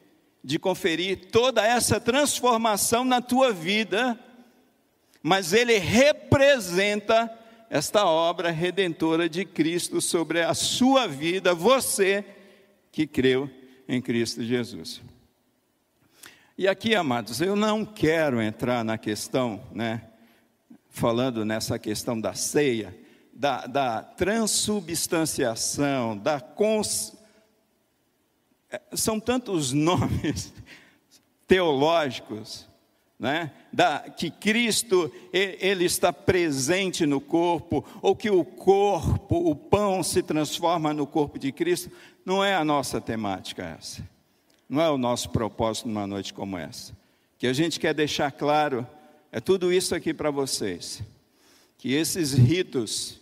de 0.43 0.57
conferir 0.57 1.29
toda 1.31 1.63
essa 1.65 1.99
transformação 1.99 3.05
na 3.05 3.21
tua 3.21 3.53
vida, 3.53 4.19
mas 5.21 5.53
ele 5.53 5.77
representa 5.77 7.31
esta 7.69 8.05
obra 8.05 8.49
redentora 8.51 9.29
de 9.29 9.45
Cristo 9.45 10.01
sobre 10.01 10.41
a 10.41 10.53
sua 10.53 11.07
vida, 11.07 11.53
você 11.53 12.25
que 12.91 13.07
creu 13.07 13.49
em 13.87 14.01
Cristo 14.01 14.43
Jesus. 14.43 15.01
E 16.57 16.67
aqui, 16.67 16.93
amados, 16.95 17.39
eu 17.39 17.55
não 17.55 17.85
quero 17.85 18.41
entrar 18.41 18.83
na 18.83 18.97
questão, 18.97 19.63
né, 19.71 20.01
falando 20.89 21.45
nessa 21.45 21.79
questão 21.79 22.19
da 22.19 22.33
ceia, 22.33 22.93
da, 23.33 23.65
da 23.65 24.03
transubstanciação, 24.03 26.17
da 26.17 26.41
cons... 26.41 27.15
São 28.93 29.19
tantos 29.19 29.71
nomes 29.73 30.53
teológicos, 31.47 32.67
né? 33.19 33.51
Da, 33.71 33.99
que 34.09 34.29
Cristo 34.31 35.11
ele 35.31 35.85
está 35.85 36.11
presente 36.11 37.05
no 37.05 37.21
corpo, 37.21 37.85
ou 38.01 38.15
que 38.15 38.29
o 38.29 38.43
corpo, 38.43 39.49
o 39.49 39.55
pão 39.55 40.01
se 40.01 40.23
transforma 40.23 40.93
no 40.93 41.05
corpo 41.05 41.37
de 41.37 41.51
Cristo. 41.51 41.91
Não 42.25 42.43
é 42.43 42.55
a 42.55 42.65
nossa 42.65 42.99
temática 42.99 43.63
essa. 43.79 44.07
Não 44.67 44.81
é 44.81 44.89
o 44.89 44.97
nosso 44.97 45.29
propósito 45.29 45.87
numa 45.87 46.07
noite 46.07 46.33
como 46.33 46.57
essa. 46.57 46.97
Que 47.37 47.47
a 47.47 47.53
gente 47.53 47.79
quer 47.79 47.93
deixar 47.93 48.31
claro 48.31 48.87
é 49.31 49.39
tudo 49.39 49.71
isso 49.71 49.95
aqui 49.95 50.13
para 50.13 50.29
vocês. 50.29 51.01
Que 51.77 51.93
esses 51.93 52.33
ritos, 52.33 53.19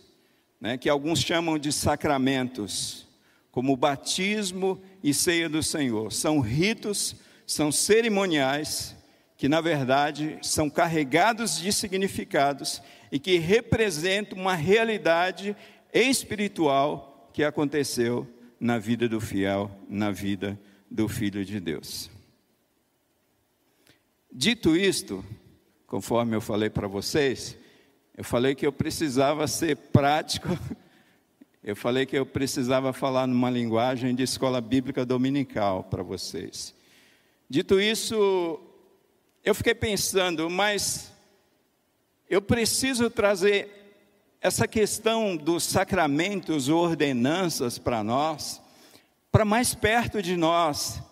né, 0.60 0.76
que 0.76 0.88
alguns 0.88 1.20
chamam 1.20 1.58
de 1.58 1.72
sacramentos, 1.72 3.06
como 3.50 3.76
batismo 3.76 4.80
e 5.02 5.12
ceia 5.12 5.48
do 5.48 5.62
Senhor, 5.62 6.12
são 6.12 6.40
ritos, 6.40 7.16
são 7.46 7.72
cerimoniais 7.72 8.96
que 9.36 9.48
na 9.48 9.60
verdade 9.60 10.38
são 10.42 10.68
carregados 10.68 11.58
de 11.58 11.72
significados 11.72 12.82
e 13.10 13.18
que 13.18 13.38
representam 13.38 14.38
uma 14.38 14.54
realidade 14.54 15.56
espiritual 15.92 17.30
que 17.32 17.42
aconteceu 17.42 18.28
na 18.60 18.78
vida 18.78 19.08
do 19.08 19.20
fiel, 19.20 19.70
na 19.88 20.10
vida 20.10 20.60
do 20.90 21.08
Filho 21.08 21.44
de 21.44 21.58
Deus. 21.58 22.10
Dito 24.30 24.76
isto, 24.76 25.24
conforme 25.86 26.36
eu 26.36 26.40
falei 26.40 26.68
para 26.68 26.86
vocês, 26.86 27.56
eu 28.16 28.22
falei 28.22 28.54
que 28.54 28.66
eu 28.66 28.72
precisava 28.72 29.46
ser 29.46 29.76
prático, 29.76 30.48
eu 31.62 31.76
falei 31.76 32.06
que 32.06 32.16
eu 32.16 32.24
precisava 32.24 32.92
falar 32.92 33.26
numa 33.26 33.50
linguagem 33.50 34.14
de 34.14 34.22
escola 34.22 34.60
bíblica 34.60 35.04
dominical 35.04 35.84
para 35.84 36.02
vocês. 36.02 36.74
Dito 37.48 37.78
isso, 37.78 38.58
eu 39.44 39.54
fiquei 39.54 39.74
pensando, 39.74 40.48
mas 40.48 41.12
eu 42.30 42.40
preciso 42.40 43.10
trazer 43.10 43.68
essa 44.40 44.66
questão 44.66 45.36
dos 45.36 45.64
sacramentos 45.64 46.70
ordenanças 46.70 47.76
para 47.76 48.02
nós, 48.02 48.62
para 49.30 49.44
mais 49.44 49.74
perto 49.74 50.22
de 50.22 50.36
nós, 50.36 51.02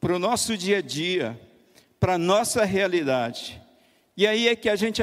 para 0.00 0.14
o 0.14 0.20
nosso 0.20 0.56
dia 0.56 0.78
a 0.78 0.82
dia, 0.82 1.40
para 1.98 2.14
a 2.14 2.18
nossa 2.18 2.64
realidade. 2.64 3.60
E 4.16 4.24
aí 4.24 4.46
é 4.46 4.54
que 4.54 4.68
a 4.68 4.76
gente 4.76 5.02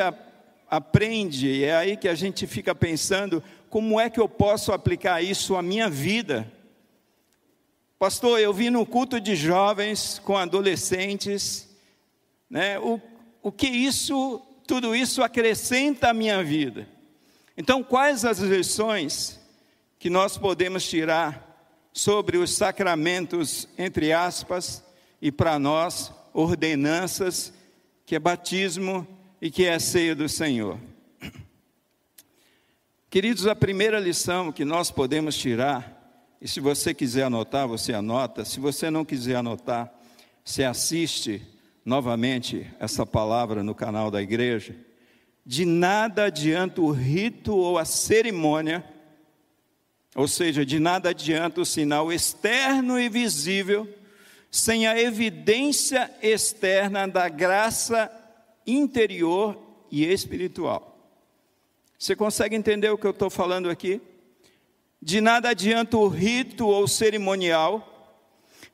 aprende, 0.69 1.63
é 1.63 1.75
aí 1.75 1.97
que 1.97 2.07
a 2.07 2.15
gente 2.15 2.47
fica 2.47 2.73
pensando: 2.73 3.43
como 3.73 3.99
é 3.99 4.07
que 4.07 4.19
eu 4.19 4.29
posso 4.29 4.71
aplicar 4.71 5.23
isso 5.23 5.55
à 5.55 5.61
minha 5.63 5.89
vida? 5.89 6.47
Pastor, 7.97 8.39
eu 8.39 8.53
vim 8.53 8.69
no 8.69 8.85
culto 8.85 9.19
de 9.19 9.35
jovens 9.35 10.21
com 10.23 10.37
adolescentes, 10.37 11.67
né? 12.47 12.77
O, 12.77 13.01
o 13.41 13.51
que 13.51 13.65
isso, 13.65 14.39
tudo 14.67 14.95
isso 14.95 15.23
acrescenta 15.23 16.11
à 16.11 16.13
minha 16.13 16.43
vida? 16.43 16.87
Então, 17.57 17.83
quais 17.83 18.23
as 18.23 18.37
lições 18.37 19.39
que 19.97 20.07
nós 20.07 20.37
podemos 20.37 20.87
tirar 20.87 21.81
sobre 21.91 22.37
os 22.37 22.53
sacramentos, 22.53 23.67
entre 23.75 24.13
aspas, 24.13 24.83
e 25.19 25.31
para 25.31 25.57
nós, 25.57 26.13
ordenanças, 26.31 27.51
que 28.05 28.15
é 28.15 28.19
batismo 28.19 29.07
e 29.41 29.49
que 29.49 29.65
é 29.65 29.79
ceia 29.79 30.13
do 30.13 30.29
Senhor? 30.29 30.77
Queridos, 33.13 33.45
a 33.45 33.55
primeira 33.55 33.99
lição 33.99 34.51
que 34.51 34.65
nós 34.65 34.89
podemos 34.89 35.37
tirar, 35.37 36.35
e 36.41 36.47
se 36.47 36.59
você 36.59 36.95
quiser 36.95 37.25
anotar, 37.25 37.67
você 37.67 37.93
anota, 37.93 38.43
se 38.43 38.59
você 38.59 38.89
não 38.89 39.05
quiser 39.05 39.35
anotar, 39.35 39.93
você 40.43 40.63
assiste 40.63 41.39
novamente 41.85 42.67
essa 42.79 43.05
palavra 43.05 43.63
no 43.63 43.75
canal 43.75 44.09
da 44.09 44.19
igreja. 44.19 44.75
De 45.45 45.63
nada 45.63 46.23
adianta 46.23 46.81
o 46.81 46.89
rito 46.89 47.55
ou 47.55 47.77
a 47.77 47.85
cerimônia, 47.85 48.83
ou 50.15 50.27
seja, 50.27 50.65
de 50.65 50.79
nada 50.79 51.09
adianta 51.09 51.61
o 51.61 51.65
sinal 51.67 52.11
externo 52.11 52.99
e 52.99 53.09
visível, 53.09 53.87
sem 54.49 54.87
a 54.87 54.99
evidência 54.99 56.11
externa 56.19 57.07
da 57.07 57.29
graça 57.29 58.11
interior 58.65 59.55
e 59.91 60.03
espiritual. 60.03 60.92
Você 62.03 62.17
consegue 62.17 62.53
entender 62.53 62.89
o 62.89 62.97
que 62.97 63.07
eu 63.07 63.11
estou 63.11 63.29
falando 63.29 63.69
aqui? 63.69 64.01
De 65.01 65.21
nada 65.21 65.51
adianta 65.51 65.95
o 65.95 66.09
rito 66.09 66.67
ou 66.67 66.85
cerimonial, 66.85 68.19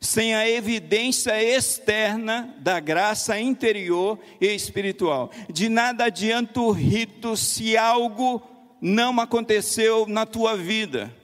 sem 0.01 0.33
a 0.33 0.49
evidência 0.49 1.39
externa 1.39 2.55
da 2.57 2.79
graça 2.79 3.39
interior 3.39 4.17
e 4.41 4.47
espiritual. 4.47 5.29
De 5.47 5.69
nada 5.69 6.05
adianta 6.05 6.59
o 6.59 6.71
rito 6.71 7.37
se 7.37 7.77
algo 7.77 8.41
não 8.81 9.19
aconteceu 9.19 10.07
na 10.07 10.25
tua 10.25 10.57
vida. 10.57 11.15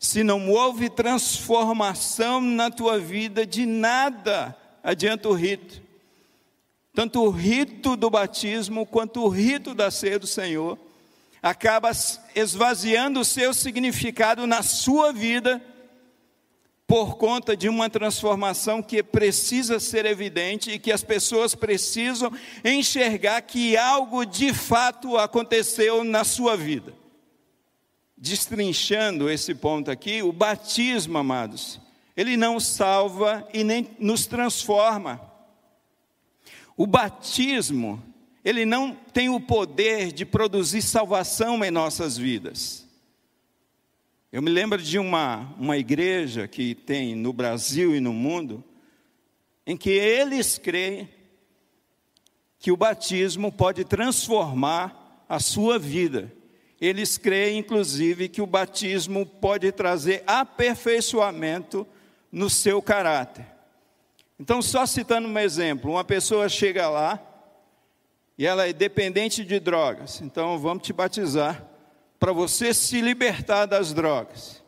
Se 0.00 0.24
não 0.24 0.50
houve 0.50 0.90
transformação 0.90 2.40
na 2.40 2.72
tua 2.72 2.98
vida, 2.98 3.46
de 3.46 3.66
nada 3.66 4.56
adianta 4.82 5.28
o 5.28 5.32
rito. 5.32 5.80
Tanto 6.92 7.22
o 7.22 7.30
rito 7.30 7.94
do 7.94 8.10
batismo 8.10 8.84
quanto 8.84 9.22
o 9.22 9.28
rito 9.28 9.76
da 9.76 9.92
ceia 9.92 10.18
do 10.18 10.26
Senhor 10.26 10.76
acaba 11.42 11.90
esvaziando 12.34 13.20
o 13.20 13.24
seu 13.24 13.54
significado 13.54 14.46
na 14.46 14.62
sua 14.62 15.12
vida 15.12 15.62
por 16.90 17.16
conta 17.16 17.56
de 17.56 17.68
uma 17.68 17.88
transformação 17.88 18.82
que 18.82 19.00
precisa 19.00 19.78
ser 19.78 20.04
evidente 20.06 20.72
e 20.72 20.78
que 20.78 20.90
as 20.90 21.04
pessoas 21.04 21.54
precisam 21.54 22.32
enxergar 22.64 23.40
que 23.42 23.76
algo 23.76 24.24
de 24.24 24.52
fato 24.52 25.16
aconteceu 25.16 26.02
na 26.02 26.24
sua 26.24 26.56
vida. 26.56 26.92
Destrinchando 28.18 29.30
esse 29.30 29.54
ponto 29.54 29.88
aqui, 29.88 30.20
o 30.20 30.32
batismo, 30.32 31.16
amados, 31.16 31.80
ele 32.16 32.36
não 32.36 32.58
salva 32.58 33.48
e 33.54 33.62
nem 33.62 33.88
nos 33.98 34.26
transforma. 34.26 35.20
O 36.76 36.88
batismo, 36.88 38.02
ele 38.44 38.64
não 38.64 38.94
tem 38.94 39.28
o 39.28 39.40
poder 39.40 40.12
de 40.12 40.24
produzir 40.24 40.82
salvação 40.82 41.62
em 41.64 41.70
nossas 41.70 42.16
vidas. 42.16 42.86
Eu 44.32 44.40
me 44.40 44.50
lembro 44.50 44.80
de 44.80 44.98
uma, 44.98 45.54
uma 45.58 45.76
igreja 45.76 46.46
que 46.46 46.74
tem 46.74 47.14
no 47.14 47.32
Brasil 47.32 47.94
e 47.94 48.00
no 48.00 48.12
mundo, 48.12 48.64
em 49.66 49.76
que 49.76 49.90
eles 49.90 50.56
creem 50.56 51.08
que 52.58 52.70
o 52.70 52.76
batismo 52.76 53.50
pode 53.50 53.84
transformar 53.84 55.24
a 55.28 55.38
sua 55.40 55.78
vida. 55.78 56.32
Eles 56.80 57.18
creem, 57.18 57.58
inclusive, 57.58 58.28
que 58.28 58.40
o 58.40 58.46
batismo 58.46 59.26
pode 59.26 59.70
trazer 59.72 60.22
aperfeiçoamento 60.26 61.86
no 62.32 62.48
seu 62.48 62.80
caráter. 62.80 63.46
Então, 64.38 64.62
só 64.62 64.86
citando 64.86 65.28
um 65.28 65.38
exemplo: 65.38 65.90
uma 65.90 66.04
pessoa 66.04 66.48
chega 66.48 66.88
lá 66.88 67.29
e 68.40 68.46
ela 68.46 68.66
é 68.66 68.72
dependente 68.72 69.44
de 69.44 69.60
drogas, 69.60 70.22
então 70.22 70.58
vamos 70.58 70.82
te 70.82 70.94
batizar 70.94 71.62
para 72.18 72.32
você 72.32 72.72
se 72.72 72.98
libertar 73.02 73.66
das 73.66 73.92
drogas. 73.92 74.64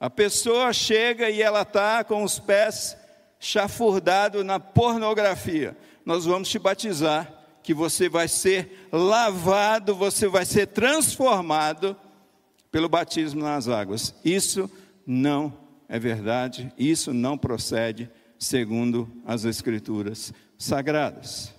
A 0.00 0.08
pessoa 0.08 0.72
chega 0.72 1.28
e 1.28 1.42
ela 1.42 1.60
está 1.60 2.02
com 2.04 2.24
os 2.24 2.38
pés 2.38 2.96
chafurdados 3.38 4.42
na 4.42 4.58
pornografia. 4.58 5.76
Nós 6.06 6.24
vamos 6.24 6.48
te 6.48 6.58
batizar, 6.58 7.30
que 7.62 7.74
você 7.74 8.08
vai 8.08 8.28
ser 8.28 8.88
lavado, 8.90 9.94
você 9.94 10.26
vai 10.26 10.46
ser 10.46 10.68
transformado 10.68 11.94
pelo 12.70 12.88
batismo 12.88 13.42
nas 13.42 13.68
águas. 13.68 14.14
Isso 14.24 14.70
não 15.06 15.52
é 15.86 15.98
verdade, 15.98 16.72
isso 16.78 17.12
não 17.12 17.36
procede 17.36 18.10
segundo 18.38 19.06
as 19.26 19.44
Escrituras 19.44 20.32
sagradas. 20.56 21.52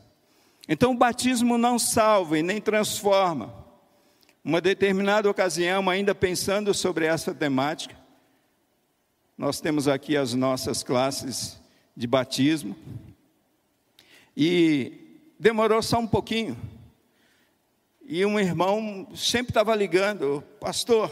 Então, 0.68 0.92
o 0.92 0.98
batismo 0.98 1.58
não 1.58 1.78
salva 1.78 2.40
e 2.40 2.44
nem 2.44 2.62
transforma. 2.62 3.54
Uma 4.44 4.62
determinada 4.62 5.30
ocasião, 5.30 5.90
ainda 5.90 6.16
pensando 6.16 6.74
sobre 6.74 7.06
essa 7.06 7.34
temática, 7.34 7.96
nós 9.38 9.60
temos 9.60 9.88
aqui 9.88 10.16
as 10.16 10.34
nossas 10.34 10.84
classes 10.84 11.60
de 11.96 12.08
batismo, 12.08 12.76
e 14.36 15.30
demorou 15.40 15.82
só 15.82 16.00
um 16.00 16.08
pouquinho, 16.08 16.58
e 18.06 18.26
um 18.26 18.40
irmão 18.40 19.08
sempre 19.16 19.52
estava 19.52 19.76
ligando, 19.76 20.44
pastor, 20.60 21.12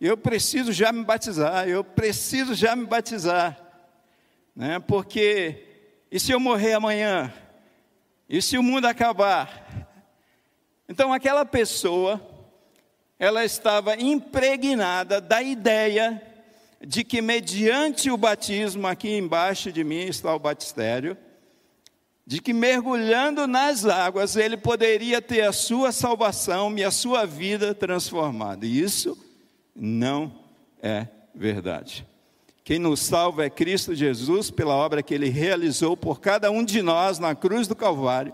eu 0.00 0.16
preciso 0.16 0.72
já 0.72 0.92
me 0.92 1.04
batizar, 1.04 1.68
eu 1.68 1.82
preciso 1.82 2.54
já 2.54 2.74
me 2.74 2.86
batizar, 2.86 3.58
né? 4.54 4.78
porque 4.80 5.64
e 6.10 6.20
se 6.20 6.32
eu 6.32 6.38
morrer 6.38 6.74
amanhã? 6.74 7.32
E 8.28 8.40
se 8.40 8.56
o 8.56 8.62
mundo 8.62 8.86
acabar? 8.86 9.66
Então 10.88 11.12
aquela 11.12 11.44
pessoa 11.44 12.20
ela 13.18 13.44
estava 13.44 13.96
impregnada 13.96 15.20
da 15.20 15.42
ideia 15.42 16.20
de 16.86 17.02
que, 17.02 17.22
mediante 17.22 18.10
o 18.10 18.16
batismo, 18.16 18.86
aqui 18.86 19.16
embaixo 19.16 19.72
de 19.72 19.82
mim 19.82 20.00
está 20.00 20.34
o 20.34 20.38
batistério, 20.38 21.16
de 22.26 22.40
que 22.40 22.52
mergulhando 22.52 23.46
nas 23.46 23.86
águas 23.86 24.36
ele 24.36 24.56
poderia 24.56 25.20
ter 25.22 25.42
a 25.42 25.52
sua 25.52 25.92
salvação 25.92 26.76
e 26.76 26.84
a 26.84 26.90
sua 26.90 27.26
vida 27.26 27.74
transformada. 27.74 28.66
E 28.66 28.80
isso 28.80 29.16
não 29.74 30.32
é 30.82 31.06
verdade. 31.34 32.06
Quem 32.64 32.78
nos 32.78 33.00
salva 33.00 33.44
é 33.44 33.50
Cristo 33.50 33.94
Jesus, 33.94 34.50
pela 34.50 34.74
obra 34.74 35.02
que 35.02 35.12
ele 35.12 35.28
realizou 35.28 35.94
por 35.94 36.18
cada 36.18 36.50
um 36.50 36.64
de 36.64 36.80
nós 36.80 37.18
na 37.18 37.34
cruz 37.34 37.68
do 37.68 37.76
Calvário. 37.76 38.32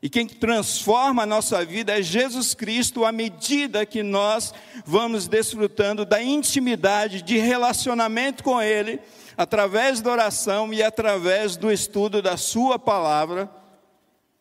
E 0.00 0.08
quem 0.08 0.24
transforma 0.24 1.24
a 1.24 1.26
nossa 1.26 1.64
vida 1.64 1.98
é 1.98 2.00
Jesus 2.00 2.54
Cristo, 2.54 3.04
à 3.04 3.10
medida 3.10 3.84
que 3.84 4.04
nós 4.04 4.54
vamos 4.84 5.26
desfrutando 5.26 6.04
da 6.04 6.22
intimidade, 6.22 7.22
de 7.22 7.38
relacionamento 7.38 8.44
com 8.44 8.62
Ele, 8.62 9.00
através 9.36 10.00
da 10.00 10.12
oração 10.12 10.72
e 10.72 10.80
através 10.80 11.56
do 11.56 11.72
estudo 11.72 12.22
da 12.22 12.36
Sua 12.36 12.78
palavra, 12.78 13.50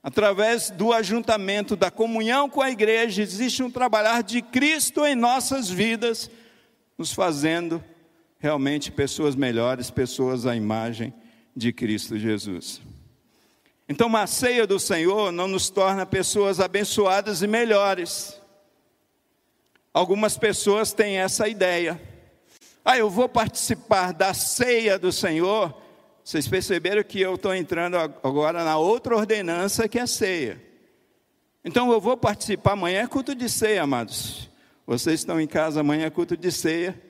através 0.03 0.69
do 0.69 0.93
ajuntamento, 0.93 1.75
da 1.75 1.89
comunhão 1.89 2.47
com 2.47 2.61
a 2.61 2.69
igreja, 2.69 3.23
existe 3.23 3.63
um 3.63 3.71
trabalhar 3.71 4.21
de 4.21 4.39
Cristo 4.43 5.03
em 5.03 5.15
nossas 5.15 5.67
vidas, 5.67 6.29
nos 6.95 7.11
fazendo 7.11 7.83
realmente 8.45 8.91
pessoas 8.91 9.35
melhores, 9.35 9.89
pessoas 9.89 10.45
à 10.45 10.55
imagem 10.55 11.11
de 11.55 11.73
Cristo 11.73 12.15
Jesus. 12.15 12.79
Então, 13.89 14.05
uma 14.05 14.27
ceia 14.27 14.67
do 14.67 14.79
Senhor 14.79 15.31
não 15.31 15.47
nos 15.47 15.67
torna 15.71 16.05
pessoas 16.05 16.59
abençoadas 16.59 17.41
e 17.41 17.47
melhores. 17.47 18.39
Algumas 19.91 20.37
pessoas 20.37 20.93
têm 20.93 21.17
essa 21.17 21.47
ideia. 21.47 21.99
Ah, 22.83 22.95
eu 22.95 23.09
vou 23.09 23.27
participar 23.27 24.13
da 24.13 24.31
ceia 24.31 24.99
do 24.99 25.11
Senhor. 25.11 25.75
Vocês 26.23 26.47
perceberam 26.47 27.03
que 27.03 27.19
eu 27.19 27.33
estou 27.33 27.55
entrando 27.55 27.97
agora 27.97 28.63
na 28.63 28.77
outra 28.77 29.15
ordenança 29.15 29.89
que 29.89 29.97
é 29.97 30.03
a 30.03 30.07
ceia. 30.07 30.61
Então 31.63 31.91
eu 31.91 31.99
vou 31.99 32.15
participar 32.15 32.73
amanhã 32.73 33.01
é 33.01 33.07
culto 33.07 33.33
de 33.33 33.49
ceia, 33.49 33.81
amados. 33.81 34.51
Vocês 34.85 35.21
estão 35.21 35.41
em 35.41 35.47
casa 35.47 35.79
amanhã 35.79 36.05
é 36.05 36.09
culto 36.11 36.37
de 36.37 36.51
ceia. 36.51 37.01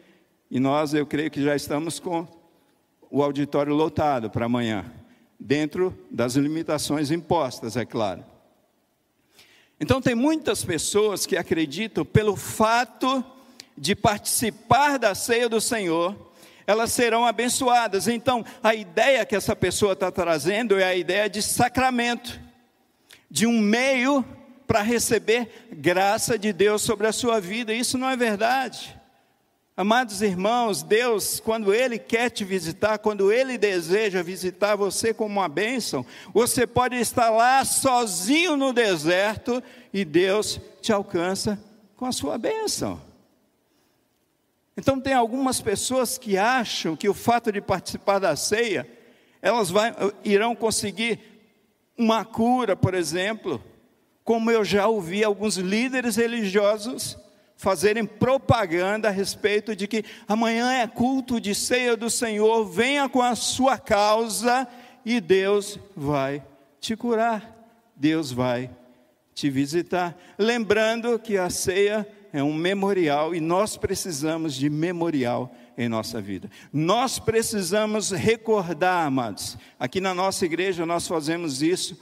E 0.55 0.59
nós, 0.61 0.93
eu 0.93 1.05
creio 1.05 1.29
que 1.29 1.43
já 1.43 1.53
estamos 1.53 1.99
com 1.99 2.25
o 3.11 3.21
auditório 3.21 3.73
lotado 3.73 4.29
para 4.29 4.45
amanhã 4.45 4.89
dentro 5.37 5.93
das 6.09 6.35
limitações 6.35 7.11
impostas, 7.11 7.75
é 7.75 7.83
claro. 7.83 8.23
Então, 9.81 10.01
tem 10.01 10.15
muitas 10.15 10.63
pessoas 10.63 11.25
que 11.25 11.35
acreditam, 11.35 12.05
pelo 12.05 12.37
fato 12.37 13.21
de 13.77 13.97
participar 13.97 14.97
da 14.97 15.13
ceia 15.13 15.49
do 15.49 15.59
Senhor, 15.59 16.15
elas 16.65 16.93
serão 16.93 17.25
abençoadas. 17.25 18.07
Então, 18.07 18.45
a 18.63 18.73
ideia 18.73 19.25
que 19.25 19.35
essa 19.35 19.57
pessoa 19.57 19.91
está 19.91 20.09
trazendo 20.09 20.79
é 20.79 20.85
a 20.85 20.95
ideia 20.95 21.29
de 21.29 21.41
sacramento, 21.41 22.39
de 23.29 23.45
um 23.45 23.59
meio 23.59 24.23
para 24.65 24.81
receber 24.81 25.67
graça 25.73 26.39
de 26.39 26.53
Deus 26.53 26.81
sobre 26.81 27.07
a 27.07 27.11
sua 27.11 27.41
vida. 27.41 27.73
Isso 27.73 27.97
não 27.97 28.09
é 28.09 28.15
verdade. 28.15 28.97
Amados 29.77 30.21
irmãos, 30.21 30.81
Deus, 30.81 31.41
quando 31.41 31.73
Ele 31.73 31.99
quer 31.99 32.29
te 32.29 32.45
visitar, 32.45 32.97
quando 32.97 33.29
Ele 33.29 33.57
deseja 33.57 34.23
visitar 34.23 34.77
você 34.77 35.13
como 35.13 35.37
uma 35.37 35.49
bênção, 35.49 36.05
você 36.33 36.65
pode 36.65 36.95
estar 36.95 37.29
lá 37.29 37.65
sozinho 37.65 38.55
no 38.55 38.71
deserto 38.71 39.61
e 39.93 40.05
Deus 40.05 40.61
te 40.81 40.93
alcança 40.93 41.61
com 41.97 42.05
a 42.05 42.13
sua 42.13 42.37
bênção. 42.37 43.01
Então, 44.77 44.97
tem 44.97 45.13
algumas 45.13 45.59
pessoas 45.59 46.17
que 46.17 46.37
acham 46.37 46.95
que 46.95 47.09
o 47.09 47.13
fato 47.13 47.51
de 47.51 47.59
participar 47.59 48.19
da 48.19 48.33
ceia, 48.37 48.87
elas 49.41 49.69
vai, 49.69 49.93
irão 50.23 50.55
conseguir 50.55 51.19
uma 51.97 52.23
cura, 52.23 52.77
por 52.77 52.93
exemplo, 52.93 53.61
como 54.23 54.49
eu 54.49 54.63
já 54.63 54.87
ouvi 54.87 55.21
alguns 55.21 55.57
líderes 55.57 56.15
religiosos 56.15 57.17
fazerem 57.57 58.05
propaganda 58.05 59.07
a 59.07 59.11
respeito 59.11 59.75
de 59.75 59.87
que 59.87 60.03
amanhã 60.27 60.71
é 60.73 60.87
culto 60.87 61.39
de 61.39 61.55
ceia 61.55 61.95
do 61.95 62.09
Senhor, 62.09 62.65
venha 62.65 63.07
com 63.07 63.21
a 63.21 63.35
sua 63.35 63.77
causa 63.77 64.67
e 65.05 65.21
Deus 65.21 65.79
vai 65.95 66.43
te 66.79 66.95
curar, 66.95 67.53
Deus 67.95 68.31
vai 68.31 68.69
te 69.33 69.49
visitar. 69.49 70.17
Lembrando 70.37 71.17
que 71.19 71.37
a 71.37 71.49
ceia 71.49 72.07
é 72.31 72.43
um 72.43 72.53
memorial 72.53 73.33
e 73.33 73.39
nós 73.39 73.77
precisamos 73.77 74.55
de 74.55 74.69
memorial 74.69 75.53
em 75.77 75.87
nossa 75.87 76.21
vida. 76.21 76.49
Nós 76.71 77.19
precisamos 77.19 78.11
recordar, 78.11 79.05
amados. 79.05 79.57
Aqui 79.79 80.01
na 80.01 80.13
nossa 80.13 80.45
igreja 80.45 80.85
nós 80.85 81.07
fazemos 81.07 81.61
isso 81.61 81.97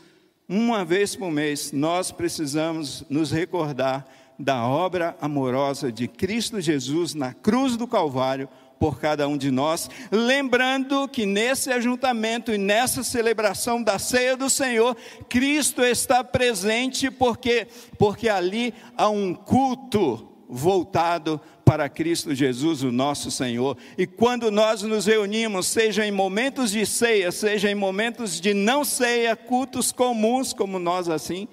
uma 0.47 0.83
vez 0.83 1.15
por 1.15 1.31
mês. 1.31 1.71
Nós 1.71 2.11
precisamos 2.11 3.03
nos 3.09 3.31
recordar 3.31 4.07
da 4.37 4.65
obra 4.67 5.15
amorosa 5.21 5.91
de 5.91 6.07
Cristo 6.07 6.59
Jesus 6.59 7.13
na 7.13 7.33
cruz 7.33 7.77
do 7.77 7.87
Calvário 7.87 8.49
por 8.79 8.99
cada 8.99 9.27
um 9.29 9.37
de 9.37 9.49
nós, 9.49 9.89
lembrando 10.11 11.07
que 11.07 11.25
nesse 11.25 11.71
ajuntamento 11.71 12.51
e 12.51 12.57
nessa 12.57 13.01
celebração 13.01 13.81
da 13.81 13.97
ceia 13.97 14.35
do 14.35 14.49
Senhor, 14.49 14.97
Cristo 15.29 15.81
está 15.83 16.21
presente 16.21 17.09
porque 17.09 17.67
porque 17.97 18.27
ali 18.27 18.73
há 18.97 19.07
um 19.07 19.33
culto 19.33 20.27
voltado 20.49 21.39
para 21.63 21.87
Cristo 21.87 22.35
Jesus, 22.35 22.83
o 22.83 22.91
nosso 22.91 23.31
Senhor. 23.31 23.77
E 23.97 24.05
quando 24.05 24.51
nós 24.51 24.81
nos 24.81 25.05
reunimos, 25.05 25.67
seja 25.67 26.05
em 26.05 26.11
momentos 26.11 26.71
de 26.71 26.85
ceia, 26.85 27.31
seja 27.31 27.71
em 27.71 27.75
momentos 27.75 28.39
de 28.39 28.53
não 28.53 28.83
ceia, 28.83 29.35
cultos 29.35 29.91
comuns, 29.91 30.51
como 30.51 30.77
nós 30.77 31.07
assim 31.07 31.47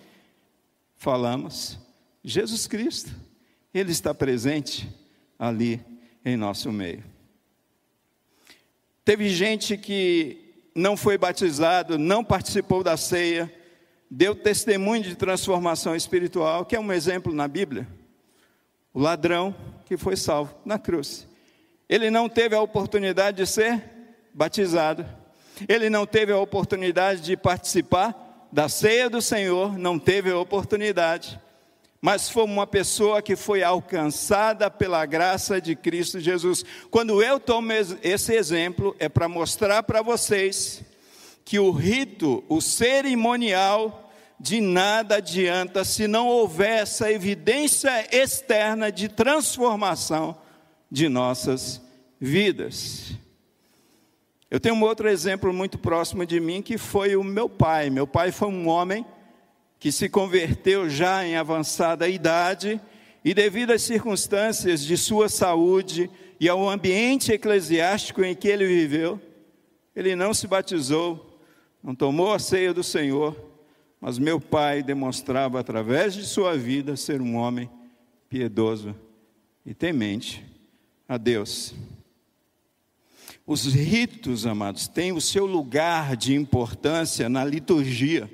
falamos, 0.96 1.78
Jesus 2.22 2.66
Cristo, 2.66 3.10
Ele 3.72 3.92
está 3.92 4.14
presente 4.14 4.88
ali 5.38 5.80
em 6.24 6.36
nosso 6.36 6.70
meio. 6.70 7.02
Teve 9.04 9.28
gente 9.30 9.76
que 9.76 10.54
não 10.74 10.96
foi 10.96 11.16
batizado, 11.16 11.98
não 11.98 12.22
participou 12.22 12.84
da 12.84 12.96
ceia, 12.96 13.52
deu 14.10 14.34
testemunho 14.34 15.02
de 15.02 15.16
transformação 15.16 15.96
espiritual, 15.96 16.64
que 16.64 16.76
é 16.76 16.80
um 16.80 16.92
exemplo 16.92 17.32
na 17.32 17.48
Bíblia. 17.48 17.88
O 18.92 19.00
ladrão 19.00 19.54
que 19.86 19.96
foi 19.96 20.16
salvo 20.16 20.54
na 20.64 20.78
cruz. 20.78 21.26
Ele 21.88 22.10
não 22.10 22.28
teve 22.28 22.54
a 22.54 22.60
oportunidade 22.60 23.38
de 23.38 23.46
ser 23.46 23.82
batizado, 24.32 25.04
ele 25.68 25.90
não 25.90 26.06
teve 26.06 26.32
a 26.32 26.38
oportunidade 26.38 27.20
de 27.22 27.36
participar 27.36 28.48
da 28.52 28.68
ceia 28.68 29.10
do 29.10 29.20
Senhor, 29.20 29.76
não 29.78 29.98
teve 29.98 30.30
a 30.30 30.38
oportunidade 30.38 31.40
mas 32.00 32.30
foi 32.30 32.44
uma 32.44 32.66
pessoa 32.66 33.20
que 33.20 33.36
foi 33.36 33.62
alcançada 33.62 34.70
pela 34.70 35.04
graça 35.04 35.60
de 35.60 35.76
Cristo 35.76 36.18
Jesus. 36.18 36.64
Quando 36.90 37.22
eu 37.22 37.38
tomo 37.38 37.72
esse 38.02 38.34
exemplo, 38.34 38.96
é 38.98 39.08
para 39.08 39.28
mostrar 39.28 39.82
para 39.82 40.00
vocês 40.00 40.82
que 41.44 41.58
o 41.58 41.70
rito, 41.70 42.42
o 42.48 42.60
cerimonial, 42.60 44.10
de 44.38 44.60
nada 44.60 45.16
adianta 45.16 45.84
se 45.84 46.08
não 46.08 46.26
houver 46.26 46.82
essa 46.82 47.12
evidência 47.12 48.08
externa 48.10 48.90
de 48.90 49.08
transformação 49.08 50.38
de 50.90 51.08
nossas 51.08 51.82
vidas. 52.18 53.12
Eu 54.50 54.58
tenho 54.58 54.74
um 54.74 54.82
outro 54.82 55.08
exemplo 55.08 55.52
muito 55.52 55.78
próximo 55.78 56.24
de 56.24 56.40
mim 56.40 56.62
que 56.62 56.78
foi 56.78 57.14
o 57.14 57.22
meu 57.22 57.48
pai. 57.48 57.90
Meu 57.90 58.06
pai 58.06 58.32
foi 58.32 58.48
um 58.48 58.66
homem 58.66 59.04
que 59.80 59.90
se 59.90 60.10
converteu 60.10 60.90
já 60.90 61.24
em 61.24 61.36
avançada 61.36 62.06
idade 62.06 62.78
e, 63.24 63.32
devido 63.32 63.72
às 63.72 63.80
circunstâncias 63.80 64.84
de 64.84 64.94
sua 64.98 65.26
saúde 65.30 66.10
e 66.38 66.50
ao 66.50 66.68
ambiente 66.68 67.32
eclesiástico 67.32 68.22
em 68.22 68.34
que 68.34 68.46
ele 68.46 68.66
viveu, 68.66 69.18
ele 69.96 70.14
não 70.14 70.34
se 70.34 70.46
batizou, 70.46 71.40
não 71.82 71.94
tomou 71.94 72.34
a 72.34 72.38
ceia 72.38 72.74
do 72.74 72.84
Senhor, 72.84 73.34
mas 73.98 74.18
meu 74.18 74.38
pai 74.38 74.82
demonstrava 74.82 75.58
através 75.58 76.12
de 76.12 76.26
sua 76.26 76.56
vida 76.58 76.94
ser 76.94 77.22
um 77.22 77.36
homem 77.36 77.68
piedoso 78.28 78.94
e 79.64 79.72
temente 79.72 80.44
a 81.08 81.16
Deus. 81.16 81.74
Os 83.46 83.64
ritos, 83.64 84.46
amados, 84.46 84.86
têm 84.86 85.12
o 85.12 85.20
seu 85.22 85.46
lugar 85.46 86.16
de 86.16 86.34
importância 86.34 87.30
na 87.30 87.44
liturgia. 87.44 88.30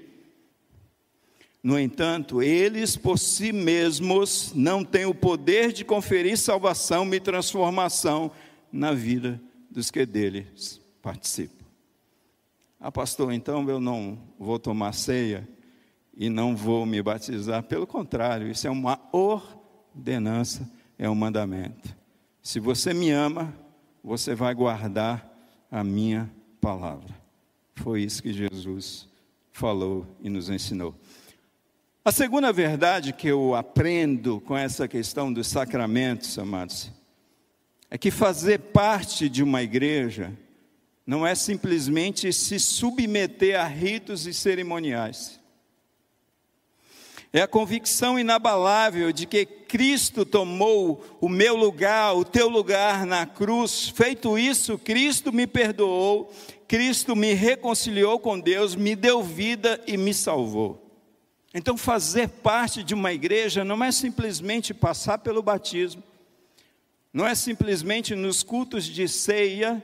No 1.67 1.77
entanto, 1.81 2.41
eles 2.41 2.97
por 2.97 3.19
si 3.19 3.53
mesmos 3.53 4.53
não 4.55 4.85
têm 4.85 5.05
o 5.05 5.13
poder 5.13 5.73
de 5.73 5.85
conferir 5.85 6.39
salvação 6.39 7.13
e 7.13 7.19
transformação 7.19 8.31
na 8.71 8.93
vida 8.93 9.43
dos 9.69 9.91
que 9.91 10.07
deles 10.07 10.81
participam. 11.03 11.65
Ah, 12.79 12.93
pastor, 12.93 13.33
então 13.33 13.69
eu 13.69 13.81
não 13.81 14.17
vou 14.39 14.61
tomar 14.61 14.93
ceia 14.93 15.49
e 16.17 16.31
não 16.31 16.55
vou 16.55 16.87
me 16.87 17.03
batizar. 17.03 17.65
Pelo 17.65 17.85
contrário, 17.85 18.49
isso 18.49 18.69
é 18.69 18.71
uma 18.71 19.01
ordenança, 19.11 20.71
é 20.97 21.11
um 21.11 21.17
mandamento. 21.17 21.97
Se 22.41 22.61
você 22.61 22.95
me 22.95 23.11
ama, 23.11 23.53
você 24.05 24.37
vai 24.37 24.55
guardar 24.55 25.29
a 25.69 25.83
minha 25.83 26.31
palavra. 26.61 27.13
Foi 27.75 28.03
isso 28.03 28.23
que 28.23 28.33
Jesus 28.33 29.09
falou 29.51 30.07
e 30.23 30.31
nos 30.31 30.49
ensinou. 30.49 30.95
A 32.07 32.13
segunda 32.13 32.53
verdade 32.53 33.13
que 33.13 33.27
eu 33.27 33.57
aprendo 33.57 34.41
com 34.43 34.57
essa 34.57 34.87
questão 34.87 35.33
dos 35.33 35.49
sacramentos, 35.49 36.39
amados, 36.39 36.89
é 37.91 37.99
que 37.99 38.13
fazer 38.13 38.61
parte 38.61 39.29
de 39.29 39.43
uma 39.43 39.61
igreja 39.61 40.33
não 41.05 41.27
é 41.27 41.35
simplesmente 41.35 42.33
se 42.33 42.61
submeter 42.61 43.61
a 43.61 43.67
ritos 43.67 44.25
e 44.25 44.33
cerimoniais. 44.33 45.41
É 47.33 47.43
a 47.43 47.49
convicção 47.49 48.17
inabalável 48.17 49.11
de 49.11 49.27
que 49.27 49.45
Cristo 49.45 50.25
tomou 50.25 51.05
o 51.21 51.29
meu 51.29 51.57
lugar, 51.57 52.15
o 52.15 52.25
teu 52.25 52.49
lugar 52.49 53.05
na 53.05 53.27
cruz. 53.27 53.89
Feito 53.89 54.39
isso, 54.39 54.79
Cristo 54.79 55.33
me 55.33 55.45
perdoou, 55.45 56.33
Cristo 56.69 57.17
me 57.17 57.35
reconciliou 57.35 58.21
com 58.21 58.39
Deus, 58.39 58.77
me 58.77 58.95
deu 58.95 59.25
vida 59.25 59.83
e 59.89 59.97
me 59.97 60.15
salvou. 60.15 60.86
Então, 61.59 61.75
fazer 61.75 62.29
parte 62.29 62.83
de 62.83 62.93
uma 62.93 63.15
igreja 63.15 63.65
não 63.65 63.83
é 63.83 63.91
simplesmente 63.91 64.75
passar 64.75 65.17
pelo 65.17 65.43
batismo, 65.43 66.03
não 67.11 67.27
é 67.27 67.35
simplesmente 67.35 68.15
nos 68.15 68.43
cultos 68.43 68.85
de 68.85 69.09
ceia, 69.09 69.83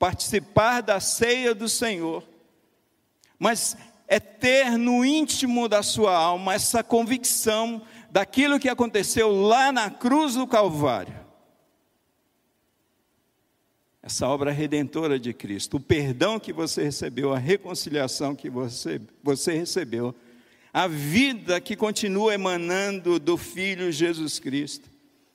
participar 0.00 0.80
da 0.80 0.98
ceia 0.98 1.54
do 1.54 1.68
Senhor, 1.68 2.24
mas 3.38 3.76
é 4.08 4.18
ter 4.18 4.76
no 4.76 5.04
íntimo 5.04 5.68
da 5.68 5.80
sua 5.80 6.12
alma 6.12 6.54
essa 6.54 6.82
convicção 6.82 7.82
daquilo 8.10 8.58
que 8.58 8.68
aconteceu 8.68 9.30
lá 9.30 9.70
na 9.70 9.92
cruz 9.92 10.34
do 10.34 10.44
Calvário. 10.44 11.14
Essa 14.02 14.26
obra 14.26 14.50
redentora 14.50 15.20
de 15.20 15.32
Cristo, 15.32 15.76
o 15.76 15.80
perdão 15.80 16.40
que 16.40 16.52
você 16.52 16.82
recebeu, 16.82 17.32
a 17.32 17.38
reconciliação 17.38 18.34
que 18.34 18.50
você, 18.50 19.00
você 19.22 19.52
recebeu 19.52 20.12
a 20.72 20.88
vida 20.88 21.60
que 21.60 21.76
continua 21.76 22.32
emanando 22.32 23.18
do 23.18 23.36
Filho 23.36 23.92
Jesus 23.92 24.38
Cristo 24.38 24.88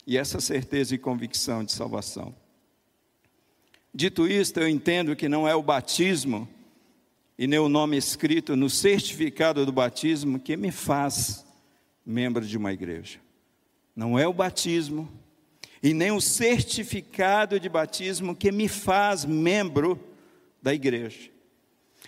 e 0.05 0.17
essa 0.17 0.39
certeza 0.39 0.95
e 0.95 0.97
convicção 0.97 1.63
de 1.63 1.71
salvação. 1.71 2.33
Dito 3.93 4.27
isto, 4.27 4.59
eu 4.59 4.67
entendo 4.67 5.15
que 5.15 5.29
não 5.29 5.47
é 5.47 5.53
o 5.53 5.61
batismo 5.61 6.47
e 7.37 7.45
nem 7.45 7.59
o 7.59 7.69
nome 7.69 7.97
escrito 7.97 8.55
no 8.55 8.69
certificado 8.69 9.65
do 9.65 9.71
batismo 9.71 10.39
que 10.39 10.57
me 10.57 10.71
faz 10.71 11.45
membro 12.05 12.45
de 12.45 12.57
uma 12.57 12.73
igreja. 12.73 13.19
Não 13.95 14.17
é 14.17 14.27
o 14.27 14.33
batismo 14.33 15.11
e 15.83 15.93
nem 15.93 16.11
o 16.11 16.21
certificado 16.21 17.59
de 17.59 17.69
batismo 17.69 18.35
que 18.35 18.51
me 18.51 18.67
faz 18.67 19.23
membro 19.23 19.99
da 20.61 20.73
igreja. 20.73 21.29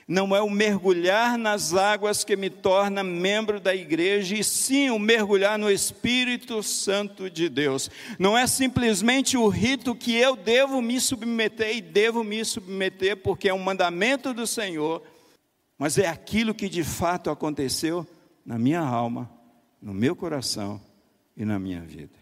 Não 0.10 0.36
é 0.36 0.42
o 0.42 0.50
mergulhar 0.50 1.38
nas 1.38 1.76
águas 1.76 2.24
que 2.24 2.36
me 2.36 2.50
torna 2.50 3.04
membro 3.04 3.60
da 3.60 3.76
igreja, 3.76 4.36
e 4.36 4.44
sim 4.44 4.90
o 4.90 4.98
mergulhar 4.98 5.56
no 5.60 5.70
Espírito 5.70 6.64
Santo 6.64 7.30
de 7.30 7.48
Deus. 7.48 7.92
Não 8.18 8.36
é 8.36 8.48
simplesmente 8.48 9.38
o 9.38 9.48
rito 9.48 9.94
que 9.94 10.16
eu 10.16 10.36
devo 10.36 10.82
me 10.82 11.00
submeter 11.00 11.78
e 11.78 11.80
devo 11.80 12.24
me 12.24 12.44
submeter 12.44 13.18
porque 13.18 13.50
é 13.50 13.54
um 13.54 13.60
mandamento 13.60 14.34
do 14.34 14.48
Senhor, 14.48 15.04
mas 15.78 16.00
é 16.00 16.08
aquilo 16.08 16.56
que 16.56 16.68
de 16.68 16.84
fato 16.84 17.30
aconteceu 17.30 18.04
na 18.44 18.58
minha 18.58 18.82
alma, 18.82 19.30
no 19.80 19.94
meu 19.94 20.16
coração 20.16 20.82
e 21.38 21.46
na 21.46 21.60
minha 21.60 21.82
vida. 21.82 22.19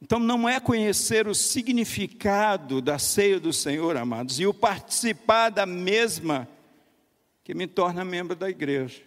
Então, 0.00 0.18
não 0.18 0.48
é 0.48 0.60
conhecer 0.60 1.26
o 1.26 1.34
significado 1.34 2.80
da 2.80 2.98
ceia 2.98 3.40
do 3.40 3.52
Senhor, 3.52 3.96
amados, 3.96 4.38
e 4.38 4.46
o 4.46 4.54
participar 4.54 5.50
da 5.50 5.66
mesma 5.66 6.48
que 7.42 7.54
me 7.54 7.66
torna 7.66 8.04
membro 8.04 8.36
da 8.36 8.48
igreja. 8.48 9.02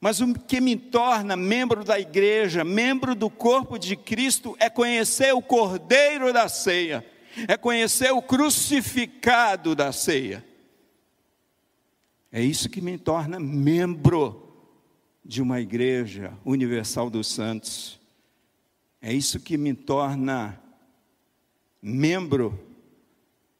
Mas 0.00 0.20
o 0.20 0.34
que 0.34 0.60
me 0.60 0.76
torna 0.76 1.34
membro 1.36 1.82
da 1.82 1.98
igreja, 1.98 2.62
membro 2.62 3.14
do 3.14 3.30
corpo 3.30 3.78
de 3.78 3.96
Cristo, 3.96 4.54
é 4.60 4.68
conhecer 4.68 5.34
o 5.34 5.42
cordeiro 5.42 6.32
da 6.32 6.48
ceia, 6.48 7.04
é 7.48 7.56
conhecer 7.56 8.12
o 8.12 8.22
crucificado 8.22 9.74
da 9.74 9.90
ceia. 9.92 10.44
É 12.30 12.42
isso 12.42 12.68
que 12.68 12.80
me 12.80 12.98
torna 12.98 13.40
membro 13.40 14.52
de 15.24 15.40
uma 15.40 15.60
igreja 15.60 16.32
universal 16.44 17.08
dos 17.08 17.28
santos. 17.28 17.95
É 19.06 19.12
isso 19.12 19.38
que 19.38 19.56
me 19.56 19.72
torna 19.72 20.60
membro 21.80 22.58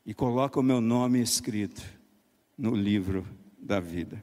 e 0.04 0.12
coloca 0.12 0.58
o 0.58 0.62
meu 0.62 0.80
nome 0.80 1.22
escrito 1.22 1.84
no 2.58 2.74
livro 2.74 3.24
da 3.56 3.78
vida. 3.78 4.20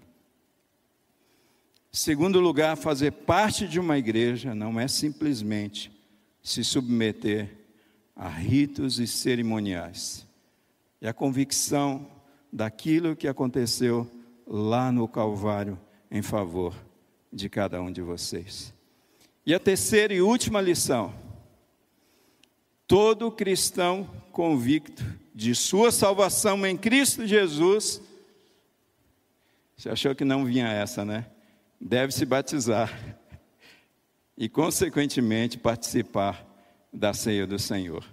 Segundo 1.89 2.41
lugar, 2.41 2.75
fazer 2.75 3.11
parte 3.11 3.69
de 3.69 3.79
uma 3.79 3.97
igreja 3.97 4.53
não 4.53 4.77
é 4.77 4.85
simplesmente 4.85 5.89
se 6.41 6.61
submeter 6.61 7.57
a 8.13 8.27
ritos 8.27 8.99
e 8.99 9.07
cerimoniais. 9.07 10.27
É 10.99 11.07
a 11.07 11.13
convicção 11.13 12.05
daquilo 12.51 13.15
que 13.15 13.29
aconteceu 13.29 14.11
lá 14.45 14.91
no 14.91 15.07
Calvário 15.07 15.79
em 16.11 16.21
favor 16.21 16.75
de 17.31 17.47
cada 17.47 17.81
um 17.81 17.93
de 17.93 18.01
vocês. 18.01 18.73
E 19.45 19.53
a 19.53 19.59
terceira 19.59 20.13
e 20.13 20.21
última 20.21 20.61
lição: 20.61 21.13
todo 22.87 23.31
cristão 23.31 24.09
convicto 24.31 25.03
de 25.33 25.53
sua 25.53 25.91
salvação 25.91 26.65
em 26.65 26.77
Cristo 26.77 27.25
Jesus. 27.25 28.01
Você 29.75 29.89
achou 29.89 30.15
que 30.15 30.23
não 30.23 30.45
vinha 30.45 30.67
essa, 30.67 31.03
né? 31.03 31.25
deve 31.83 32.13
se 32.13 32.25
batizar 32.25 32.91
e, 34.37 34.47
consequentemente, 34.47 35.57
participar 35.57 36.45
da 36.91 37.13
ceia 37.13 37.45
do 37.45 37.59
Senhor. 37.59 38.05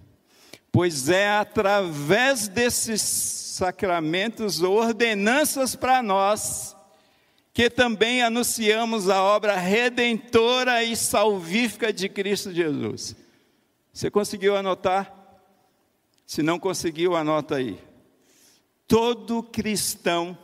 Pois 0.73 1.09
é 1.09 1.29
através 1.29 2.49
desses 2.49 3.01
sacramentos, 3.03 4.63
ordenanças 4.63 5.77
para 5.77 6.03
nós, 6.03 6.77
que 7.53 7.69
também 7.69 8.23
anunciamos 8.23 9.09
a 9.09 9.23
obra 9.23 9.57
redentora 9.57 10.83
e 10.85 10.95
salvífica 10.97 11.93
de 11.93 12.09
Cristo 12.09 12.53
Jesus. 12.53 13.17
Você 13.93 14.11
conseguiu 14.11 14.57
anotar? 14.57 15.13
Se 16.27 16.43
não 16.43 16.59
conseguiu, 16.59 17.17
anota 17.17 17.57
aí. 17.57 17.79
Todo 18.87 19.43
cristão 19.43 20.39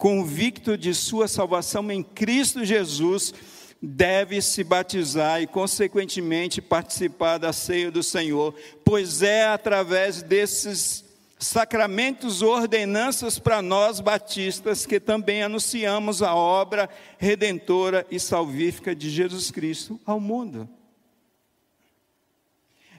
convicto 0.00 0.78
de 0.78 0.94
sua 0.94 1.28
salvação 1.28 1.92
em 1.92 2.02
Cristo 2.02 2.64
Jesus, 2.64 3.34
deve 3.82 4.40
se 4.40 4.64
batizar 4.64 5.42
e, 5.42 5.46
consequentemente, 5.46 6.62
participar 6.62 7.36
da 7.36 7.52
ceia 7.52 7.90
do 7.90 8.02
Senhor, 8.02 8.54
pois 8.82 9.20
é 9.20 9.46
através 9.46 10.22
desses 10.22 11.04
sacramentos, 11.40 12.42
ordenanças 12.42 13.38
para 13.38 13.62
nós 13.62 13.98
batistas 13.98 14.84
que 14.84 15.00
também 15.00 15.42
anunciamos 15.42 16.22
a 16.22 16.34
obra 16.34 16.88
redentora 17.18 18.06
e 18.10 18.20
salvífica 18.20 18.94
de 18.94 19.08
Jesus 19.08 19.50
Cristo 19.50 19.98
ao 20.04 20.20
mundo. 20.20 20.68